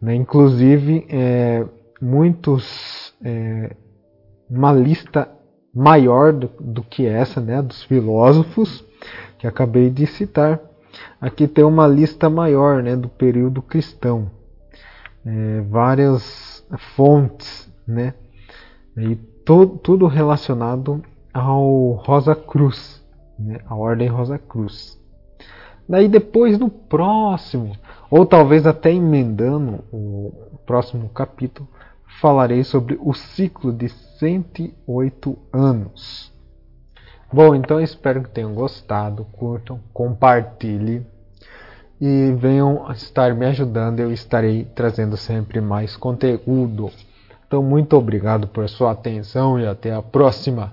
Né? 0.00 0.14
Inclusive, 0.14 1.04
é, 1.08 1.66
muitos, 2.00 3.12
é, 3.24 3.74
uma 4.48 4.72
lista 4.72 5.28
maior 5.78 6.32
do, 6.32 6.50
do 6.58 6.82
que 6.82 7.06
essa, 7.06 7.40
né, 7.40 7.62
dos 7.62 7.84
filósofos 7.84 8.84
que 9.38 9.46
acabei 9.46 9.88
de 9.88 10.06
citar. 10.08 10.60
Aqui 11.20 11.46
tem 11.46 11.64
uma 11.64 11.86
lista 11.86 12.28
maior 12.28 12.82
né, 12.82 12.96
do 12.96 13.08
período 13.08 13.62
cristão, 13.62 14.28
é, 15.24 15.60
várias 15.60 16.66
fontes, 16.96 17.72
né, 17.86 18.12
e 18.96 19.14
to, 19.14 19.78
tudo 19.80 20.08
relacionado 20.08 21.00
ao 21.32 21.92
Rosa 21.92 22.34
Cruz, 22.34 23.00
né, 23.38 23.60
a 23.68 23.76
Ordem 23.76 24.08
Rosa 24.08 24.36
Cruz. 24.36 24.98
Daí 25.88 26.08
depois 26.08 26.58
no 26.58 26.68
próximo, 26.68 27.76
ou 28.10 28.26
talvez 28.26 28.66
até 28.66 28.92
emendando 28.92 29.84
o 29.92 30.58
próximo 30.66 31.08
capítulo, 31.10 31.68
falarei 32.20 32.64
sobre 32.64 32.98
o 33.00 33.14
ciclo 33.14 33.72
de 33.72 33.88
108 33.88 35.38
anos. 35.52 36.32
Bom, 37.32 37.54
então 37.54 37.80
espero 37.80 38.22
que 38.22 38.30
tenham 38.30 38.54
gostado, 38.54 39.24
curtam, 39.32 39.80
compartilhem 39.92 41.06
e 42.00 42.32
venham 42.32 42.90
estar 42.92 43.34
me 43.34 43.46
ajudando. 43.46 44.00
Eu 44.00 44.12
estarei 44.12 44.64
trazendo 44.64 45.16
sempre 45.16 45.60
mais 45.60 45.96
conteúdo. 45.96 46.90
Então, 47.46 47.62
muito 47.62 47.96
obrigado 47.96 48.48
por 48.48 48.68
sua 48.68 48.92
atenção 48.92 49.58
e 49.60 49.66
até 49.66 49.92
a 49.92 50.02
próxima. 50.02 50.72